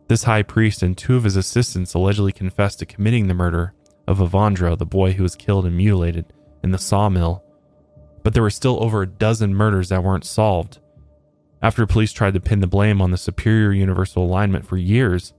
[0.08, 3.74] This high priest and two of his assistants allegedly confessed to committing the murder
[4.08, 6.32] of Evandro, the boy who was killed and mutilated
[6.64, 7.44] in the sawmill.
[8.24, 10.80] But there were still over a dozen murders that weren't solved.
[11.62, 15.34] After police tried to pin the blame on the superior universal alignment for years,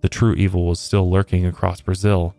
[0.00, 2.34] the true evil was still lurking across Brazil.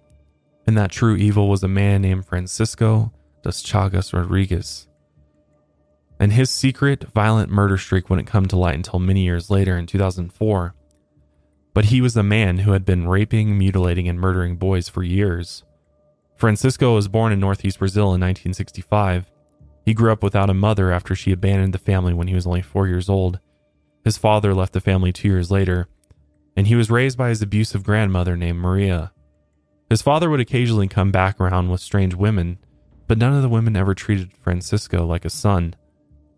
[0.66, 3.14] And that true evil was a man named Francisco
[3.44, 4.88] das Chagas Rodrigues.
[6.22, 9.88] And his secret, violent murder streak wouldn't come to light until many years later in
[9.88, 10.76] 2004.
[11.74, 15.64] But he was a man who had been raping, mutilating, and murdering boys for years.
[16.38, 19.32] Francisco was born in northeast Brazil in 1965.
[19.84, 22.62] He grew up without a mother after she abandoned the family when he was only
[22.62, 23.40] four years old.
[24.04, 25.88] His father left the family two years later,
[26.56, 29.12] and he was raised by his abusive grandmother named Maria.
[29.90, 32.60] His father would occasionally come back around with strange women,
[33.08, 35.74] but none of the women ever treated Francisco like a son.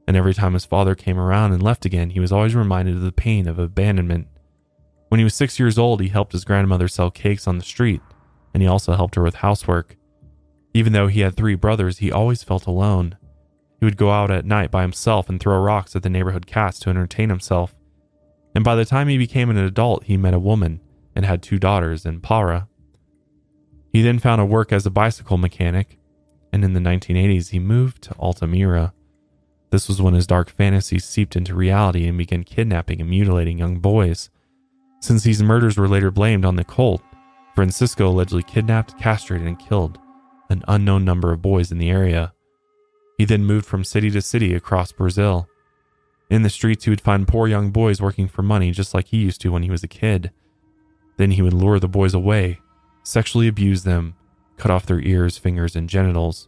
[0.08, 3.02] And every time his father came around and left again, he was always reminded of
[3.02, 4.28] the pain of abandonment
[5.14, 8.02] when he was six years old, he helped his grandmother sell cakes on the street,
[8.52, 9.96] and he also helped her with housework.
[10.74, 13.16] Even though he had three brothers, he always felt alone.
[13.80, 16.80] He would go out at night by himself and throw rocks at the neighborhood cats
[16.80, 17.76] to entertain himself.
[18.56, 20.82] And by the time he became an adult, he met a woman
[21.16, 22.68] and had two daughters in Para.
[23.92, 26.00] He then found a work as a bicycle mechanic,
[26.52, 28.94] and in the 1980s, he moved to Altamira.
[29.74, 33.80] This was when his dark fantasies seeped into reality and began kidnapping and mutilating young
[33.80, 34.30] boys.
[35.00, 37.02] Since these murders were later blamed on the cult,
[37.56, 39.98] Francisco allegedly kidnapped, castrated, and killed
[40.52, 42.34] an unknown number of boys in the area.
[43.18, 45.50] He then moved from city to city across Brazil.
[46.30, 49.18] In the streets, he would find poor young boys working for money just like he
[49.18, 50.30] used to when he was a kid.
[51.18, 52.60] Then he would lure the boys away,
[53.02, 54.14] sexually abuse them,
[54.56, 56.48] cut off their ears, fingers, and genitals.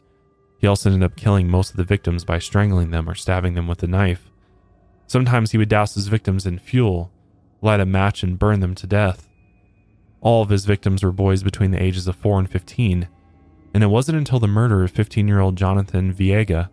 [0.58, 3.68] He also ended up killing most of the victims by strangling them or stabbing them
[3.68, 4.30] with a knife.
[5.08, 7.12] Sometimes he would douse his victims in fuel
[7.62, 9.28] light a match and burn them to death.
[10.22, 13.08] All of his victims were boys between the ages of 4 and 15,
[13.74, 16.70] and it wasn't until the murder of 15 year old Jonathan Viega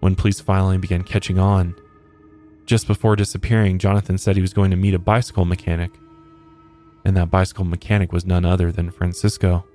[0.00, 1.74] when police finally began catching on.
[2.66, 5.90] Just before disappearing, Jonathan said he was going to meet a bicycle mechanic,
[7.04, 9.66] and that bicycle mechanic was none other than Francisco.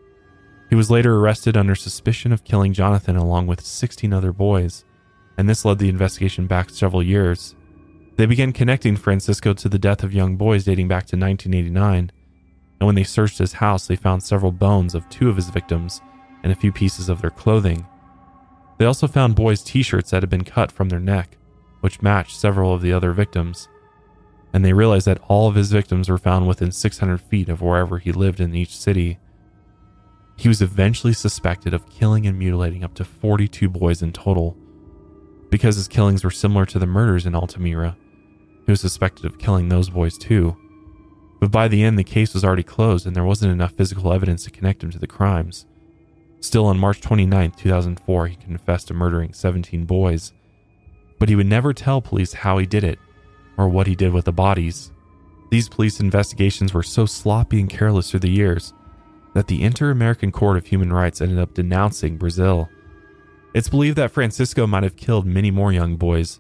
[0.69, 4.85] He was later arrested under suspicion of killing Jonathan along with 16 other boys,
[5.37, 7.55] and this led the investigation back several years
[8.19, 12.11] they began connecting Francisco to the death of young boys dating back to 1989,
[12.81, 16.01] and when they searched his house, they found several bones of two of his victims
[16.43, 17.87] and a few pieces of their clothing.
[18.77, 21.37] They also found boys' t shirts that had been cut from their neck,
[21.79, 23.69] which matched several of the other victims.
[24.51, 27.99] And they realized that all of his victims were found within 600 feet of wherever
[27.99, 29.17] he lived in each city.
[30.39, 34.55] He was eventually suspected of killing and mutilating up to 42 boys in total.
[35.49, 37.97] Because his killings were similar to the murders in Altamira,
[38.65, 40.55] he was suspected of killing those boys too.
[41.41, 44.45] But by the end, the case was already closed and there wasn't enough physical evidence
[44.45, 45.65] to connect him to the crimes.
[46.39, 50.31] Still, on March 29, 2004, he confessed to murdering 17 boys.
[51.19, 52.97] But he would never tell police how he did it
[53.57, 54.93] or what he did with the bodies.
[55.51, 58.73] These police investigations were so sloppy and careless through the years
[59.34, 62.69] that the Inter American Court of Human Rights ended up denouncing Brazil.
[63.53, 66.39] It's believed that Francisco might have killed many more young boys,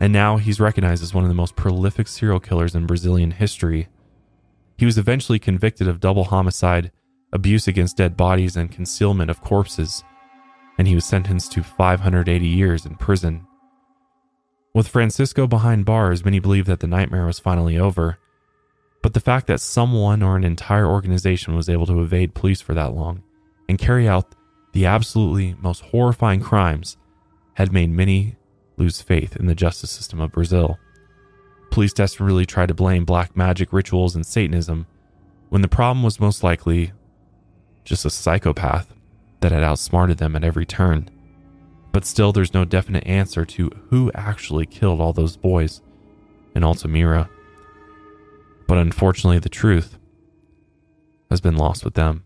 [0.00, 3.88] and now he's recognized as one of the most prolific serial killers in Brazilian history.
[4.76, 6.92] He was eventually convicted of double homicide,
[7.32, 10.04] abuse against dead bodies, and concealment of corpses,
[10.78, 13.46] and he was sentenced to 580 years in prison.
[14.74, 18.18] With Francisco behind bars, many believe that the nightmare was finally over.
[19.02, 22.74] But the fact that someone or an entire organization was able to evade police for
[22.74, 23.22] that long
[23.68, 24.34] and carry out
[24.72, 26.96] the absolutely most horrifying crimes
[27.54, 28.36] had made many
[28.76, 30.78] lose faith in the justice system of Brazil.
[31.70, 34.86] Police desperately tried to blame black magic rituals and Satanism
[35.48, 36.92] when the problem was most likely
[37.84, 38.94] just a psychopath
[39.40, 41.08] that had outsmarted them at every turn.
[41.92, 45.80] But still, there's no definite answer to who actually killed all those boys
[46.54, 47.30] in Altamira.
[48.68, 49.98] But unfortunately, the truth
[51.30, 52.24] has been lost with them.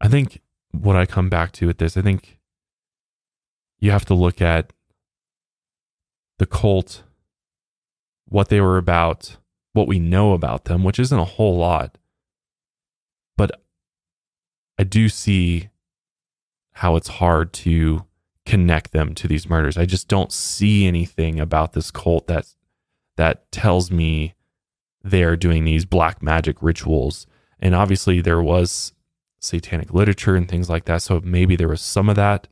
[0.00, 0.40] I think
[0.70, 2.38] what I come back to with this, I think
[3.80, 4.72] you have to look at
[6.38, 7.02] the cult,
[8.26, 9.36] what they were about,
[9.72, 11.98] what we know about them, which isn't a whole lot.
[13.36, 13.62] But
[14.78, 15.70] I do see
[16.74, 18.04] how it's hard to
[18.46, 19.76] connect them to these murders.
[19.76, 22.46] I just don't see anything about this cult that
[23.22, 24.34] that tells me
[25.04, 27.24] they are doing these black magic rituals.
[27.60, 28.92] And obviously, there was
[29.38, 31.02] satanic literature and things like that.
[31.02, 32.48] So maybe there was some of that,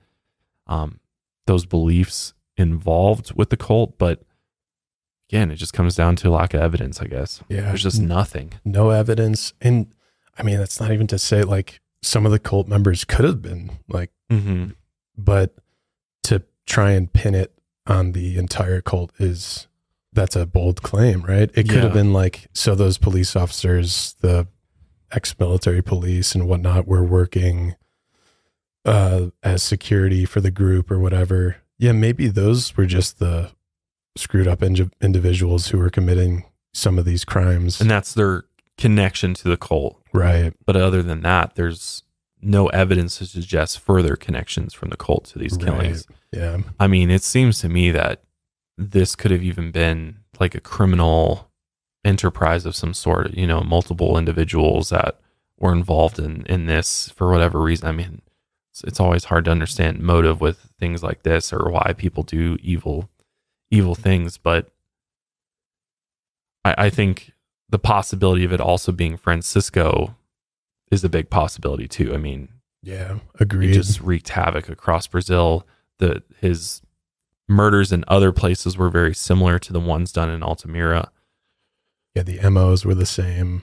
[0.68, 1.00] um,
[1.48, 3.98] those beliefs involved with the cult.
[3.98, 4.22] But
[5.28, 7.42] again, it just comes down to lack of evidence, I guess.
[7.48, 7.62] Yeah.
[7.62, 8.52] There's just nothing.
[8.64, 9.52] no evidence.
[9.60, 9.92] And
[10.38, 13.42] I mean, that's not even to say like some of the cult members could have
[13.42, 14.70] been like, Mm-hmm.
[15.18, 15.56] but
[16.22, 17.52] to try and pin it
[17.88, 19.66] on the entire cult is
[20.12, 21.50] that's a bold claim, right?
[21.54, 21.82] It could Yeah.
[21.82, 24.48] have been like, so those police officers, the
[25.12, 27.74] ex military police and whatnot, were working
[28.84, 31.56] uh, as security for the group or whatever.
[31.78, 33.50] Yeah, maybe those were just the
[34.16, 37.80] screwed up indi- individuals who were committing some of these crimes.
[37.80, 38.44] And that's their
[38.78, 40.00] connection to the cult.
[40.12, 40.54] right.
[40.64, 42.02] But other than that, there's
[42.40, 46.06] no evidence to suggest further connections from the cult to these killings.
[46.32, 46.58] Yeah.
[46.80, 48.22] I mean, it seems to me that
[48.80, 51.50] this could have even been like a criminal
[52.04, 55.20] enterprise of some sort, you know, multiple individuals that
[55.58, 57.88] were involved in, in this for whatever reason.
[57.88, 58.22] I mean,
[58.72, 62.56] it's, it's always hard to understand motive with things like this or why people do
[62.62, 63.10] evil,
[63.70, 64.38] evil things.
[64.38, 64.70] But
[66.64, 67.32] I, I think
[67.68, 70.16] the possibility of it also being Francisco
[70.90, 72.14] is a big possibility too.
[72.14, 72.48] I mean,
[72.82, 73.18] Yeah.
[73.38, 73.68] Agreed.
[73.68, 75.66] He just wreaked havoc across Brazil.
[75.98, 76.80] The his
[77.50, 81.10] murders in other places were very similar to the ones done in Altamira.
[82.14, 82.22] yeah.
[82.22, 83.62] The MOs were the same.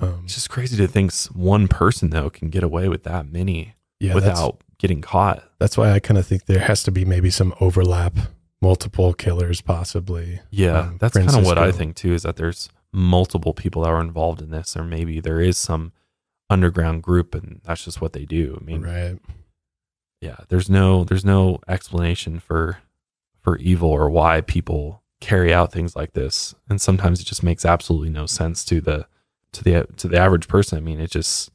[0.00, 3.74] Um, It's just crazy to think one person though can get away with that many
[4.00, 4.14] yeah.
[4.14, 5.42] Without getting caught.
[5.58, 8.14] that's why I kind of think there has to be maybe some overlap,
[8.60, 10.40] multiple killers possibly.
[10.50, 12.12] Yeah, Um, that's kind of what I think too.
[12.12, 15.92] Is that there's multiple people that are involved in this, or maybe there is some
[16.50, 18.58] underground group, and that's just what they do.
[18.60, 19.18] I mean, right.
[20.20, 22.78] yeah there's no there's no explanation for
[23.44, 26.54] for evil or why people carry out things like this.
[26.68, 29.06] And sometimes it just makes absolutely no sense to the
[29.52, 30.78] to the to the average person.
[30.78, 31.50] I mean it just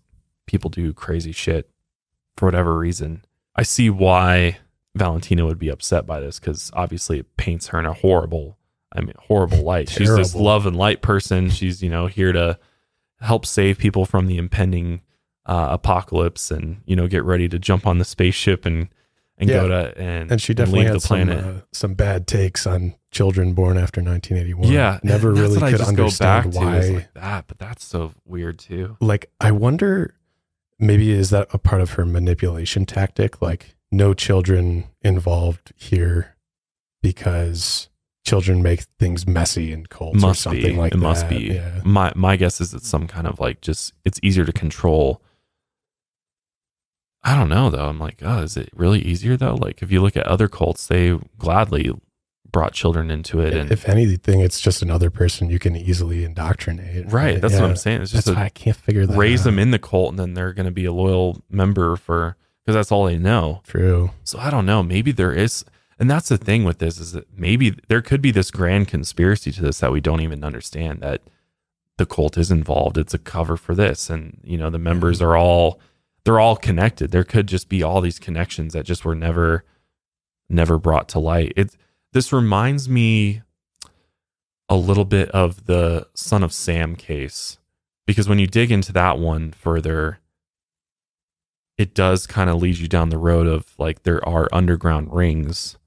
[0.46, 1.70] people do crazy shit
[2.38, 3.26] for whatever reason.
[3.56, 4.60] I see why
[4.96, 8.58] valentina would be upset by this because obviously it paints her in a horrible
[8.92, 9.90] i mean horrible light.
[9.90, 11.50] She's this love and light person.
[11.50, 12.60] She's you know here to
[13.20, 15.02] help save people from the impending
[15.46, 18.90] uh, apocalypse and you know get ready to jump on the spaceship and
[19.40, 19.68] and go Yeah.
[19.92, 21.40] to and And she definitely leave had the planet.
[21.44, 24.72] some uh, some bad takes on children born after 1981.
[24.72, 26.80] yeah, never really could understand why.
[26.80, 28.98] like that, but that's so weird too.
[29.02, 30.14] like I wonder
[30.78, 36.36] maybe is that a part of her manipulation tactic like no children involved here
[37.02, 37.90] because
[38.26, 40.74] children make things messy and cold or Must something be.
[40.74, 41.02] like it that.
[41.02, 41.54] must be.
[41.56, 41.82] Yeah.
[41.84, 45.22] My my guess is it's some kind of like just it's easier to control.
[47.24, 47.88] I don't know though.
[47.88, 49.56] I'm like, oh, is it really easier though?
[49.56, 51.92] Like if you look at other cults, they gladly
[52.52, 57.12] brought children into it, and if anything, it's just another person you can easily indoctrinate.
[57.12, 57.62] right, that's Yeah.
[57.62, 58.02] what I'm saying.
[58.02, 59.44] It's That's just a, I can't figure that raise out.
[59.46, 62.74] them in the cult, and then they're going to be a loyal member for because
[62.76, 63.62] that's all they know.
[63.68, 64.12] True.
[64.24, 64.82] So I don't know.
[64.82, 65.64] Maybe there is,
[66.00, 69.52] and that's the thing with this is that maybe there could be this grand conspiracy
[69.52, 71.22] to this that we don't even understand that
[71.98, 72.98] the cult is involved.
[72.98, 75.80] It's a cover for this, and you know the members are all
[76.30, 77.10] they're all connected.
[77.10, 79.64] There could just be all these connections that just were never
[80.48, 81.54] never brought to light.
[81.56, 81.76] It
[82.14, 83.42] this reminds me
[84.70, 87.58] a little bit of the Son of Sam case
[88.06, 90.20] because when you dig into that one further,
[91.80, 95.80] it does kind of lead you down the road of like there are underground rings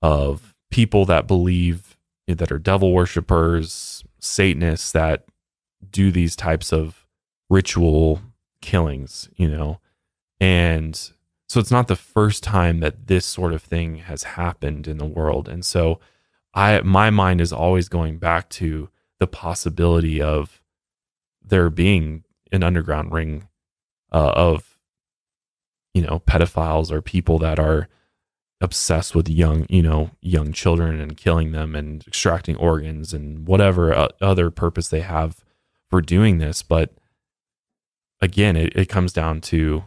[0.00, 1.96] of people that believe
[2.28, 5.24] that are devil worshippers, Satanists that
[5.90, 7.08] do these types of
[7.50, 8.20] ritual
[8.64, 9.78] killings, you know.
[10.40, 10.96] And
[11.48, 15.04] so it's not the first time that this sort of thing has happened in the
[15.04, 15.48] world.
[15.48, 16.00] And so
[16.54, 18.88] I my mind is always going back to
[19.20, 20.62] the possibility of
[21.42, 23.48] there being an underground ring
[24.12, 24.78] uh, of
[25.92, 27.88] you know pedophiles or people that are
[28.60, 33.92] obsessed with young you know young children and killing them and extracting organs and whatever
[33.92, 35.44] uh, other purpose they have
[35.90, 36.94] for doing this but
[38.24, 39.84] again it, it comes down to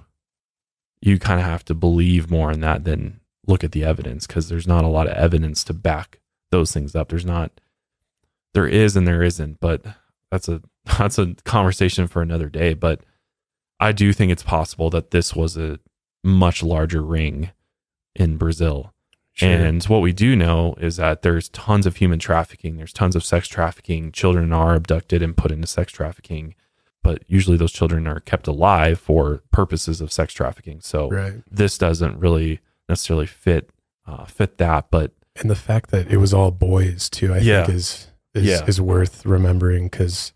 [1.02, 4.48] you kind of have to believe more in that than look at the evidence because
[4.48, 6.20] there's not a lot of evidence to back
[6.52, 7.10] those things up.
[7.10, 7.52] There's not
[8.54, 9.84] there is and there isn't but
[10.32, 10.62] that's a
[10.98, 12.74] that's a conversation for another day.
[12.74, 13.02] But
[13.80, 15.80] i do think it's possible that this was a
[16.24, 17.52] much larger ring
[18.16, 18.94] in brazil.
[19.34, 19.50] Sure.
[19.50, 23.24] and what we do know is that there's tons of human trafficking, there's tons of
[23.24, 24.12] sex trafficking.
[24.12, 26.56] Children are abducted and put into sex trafficking,
[27.08, 30.82] but usually those children are kept alive for purposes of sex trafficking.
[30.82, 31.36] So right.
[31.50, 32.60] this doesn't really
[32.90, 33.70] necessarily fit
[34.06, 37.66] uh, fit that, but And the fact that it was all boys too, I Yeah.
[37.66, 38.66] think is is Yeah.
[38.68, 40.34] is worth remembering because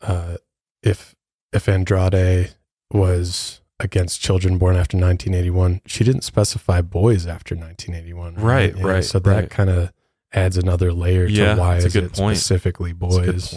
[0.00, 0.38] uh,
[0.82, 1.14] if
[1.52, 2.50] if Andrade
[2.92, 8.34] was against children born after 1981, she didn't specify boys after 1981.
[8.34, 9.50] Right, Yeah, right, So that right.
[9.50, 9.92] kind of
[10.32, 12.36] adds another layer to Yeah, why is it point.
[12.38, 13.52] specifically That's a good boys.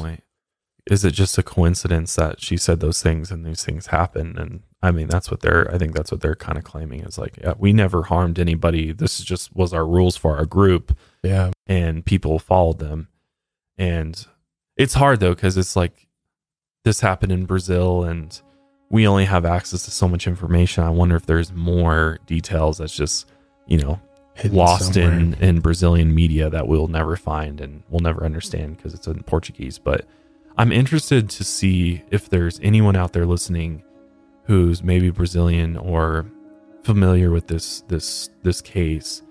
[0.89, 4.37] Is it just a coincidence that she said those things and these things happen?
[4.39, 5.69] And I mean, that's what they're.
[5.71, 8.91] I think that's what they're kind of claiming is like, yeah, we never harmed anybody.
[8.91, 13.07] This is just was our rules for our group, Yeah, and people followed them.
[13.77, 14.25] And
[14.77, 16.07] it's hard though because it's like
[16.85, 18.41] this happened in Brazil, and
[18.89, 20.83] we only have access to so much information.
[20.83, 23.29] I wonder if there's more details that's just
[23.67, 24.01] you know
[24.33, 25.11] hidden lost somewhere.
[25.19, 29.21] in in Brazilian media that we'll never find and we'll never understand because it's in
[29.23, 29.77] Portuguese.
[29.77, 30.07] But
[30.59, 33.81] I'm interested to see if there's anyone out there listening
[34.43, 36.25] who's maybe Brazilian or
[36.83, 39.21] familiar with this this this case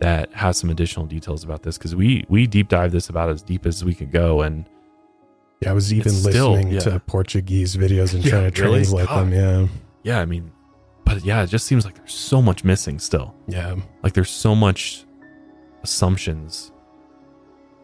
[0.00, 3.42] that has some additional details about this because we we deep dive this about as
[3.42, 4.68] deep as we could go and
[5.60, 6.80] Yeah, I was even It's still- listening yeah.
[6.80, 9.32] to Portuguese videos and Yeah, trying to translate them.
[9.32, 9.66] Yeah,
[10.04, 10.52] yeah I mean
[11.04, 14.54] but yeah it just seems like there's so much missing still yeah, like there's so
[14.54, 15.04] much
[15.82, 16.70] assumptions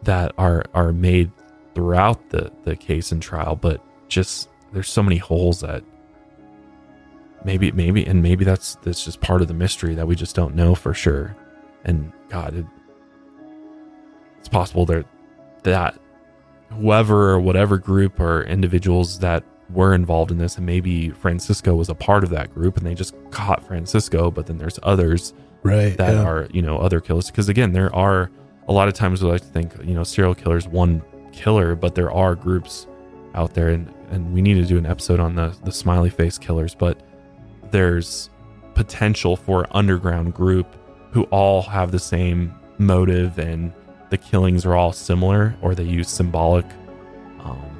[0.03, 1.31] that are are made
[1.75, 5.83] throughout the the case and trial but just there's so many holes that
[7.45, 10.55] maybe maybe and maybe that's that's just part of the mystery that we just don't
[10.55, 11.37] know for sure
[11.85, 12.67] and god it,
[14.39, 15.07] it's possible that
[15.63, 15.99] that
[16.71, 21.89] whoever or whatever group or individuals that were involved in this and maybe francisco was
[21.89, 25.33] a part of that group and they just caught francisco but then there's others
[25.63, 25.97] right.
[25.97, 26.23] that yeah.
[26.23, 28.31] are you know other killers because again there are
[28.69, 31.03] a lot of times we like to think you know serial killers one
[31.33, 32.87] killer but there are groups
[33.35, 36.39] out there and and we need to do an episode on the the smiley face
[36.39, 37.03] killers but
[37.71, 38.31] there's
[38.75, 40.67] potential for underground group
[41.13, 43.73] who all have the same motive and
[44.11, 46.67] the killings are all similar or they use symbolic
[47.41, 47.71] um,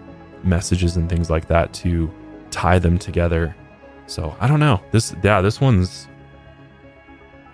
[0.43, 2.11] messages and things like that to
[2.51, 3.55] tie them together.
[4.07, 4.81] So i don't know.
[4.91, 6.09] This yeah this one's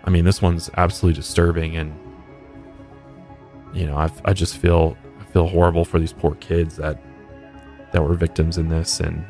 [0.05, 1.93] I mean, this one's absolutely disturbing, and
[3.75, 4.97] you know, I I just feel
[5.33, 7.01] feel horrible for these poor kids that
[7.93, 9.25] that were victims in this, and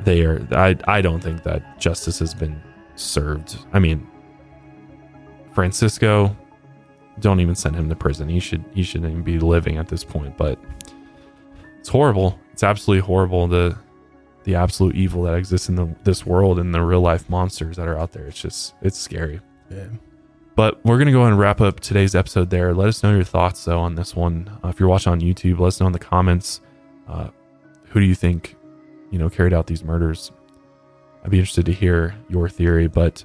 [0.00, 0.46] they are.
[0.52, 2.60] I I don't think that justice has been
[2.96, 3.58] served.
[3.72, 4.06] I mean,
[5.52, 6.36] Francisco,
[7.20, 8.28] don't even send him to prison.
[8.28, 10.36] He should he shouldn't even be living at this point.
[10.36, 10.58] But
[11.78, 12.38] it's horrible.
[12.52, 13.48] It's absolutely horrible.
[13.48, 13.76] The
[14.44, 17.86] the absolute evil that exists in the, this world and the real life monsters that
[17.86, 18.26] are out there.
[18.26, 19.40] It's just it's scary.
[19.70, 19.86] yeah.
[20.58, 22.74] But we're gonna go ahead and wrap up today's episode there.
[22.74, 24.50] Let us know your thoughts though on this one.
[24.64, 26.60] Uh, if you're watching on YouTube, let us know in the comments.
[27.06, 27.28] Uh,
[27.84, 28.56] who do you think,
[29.12, 30.32] you know, carried out these murders?
[31.22, 32.88] I'd be interested to hear your theory.
[32.88, 33.24] But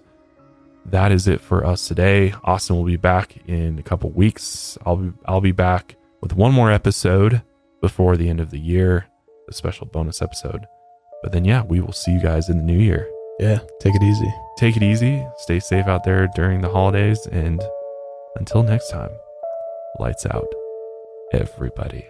[0.85, 2.35] that is it for us today.
[2.43, 4.77] Austin will be back in a couple weeks.
[4.85, 7.41] I'll be I'll be back with one more episode
[7.81, 9.07] before the end of the year,
[9.49, 10.67] a special bonus episode.
[11.23, 13.09] But then yeah, we will see you guys in the new year
[13.43, 14.33] Yeah, take it easy.
[14.57, 17.61] take it easy, stay safe out there during the holidays, and
[18.37, 19.09] until next time,
[19.99, 20.47] lights out,
[21.33, 22.07] everybody.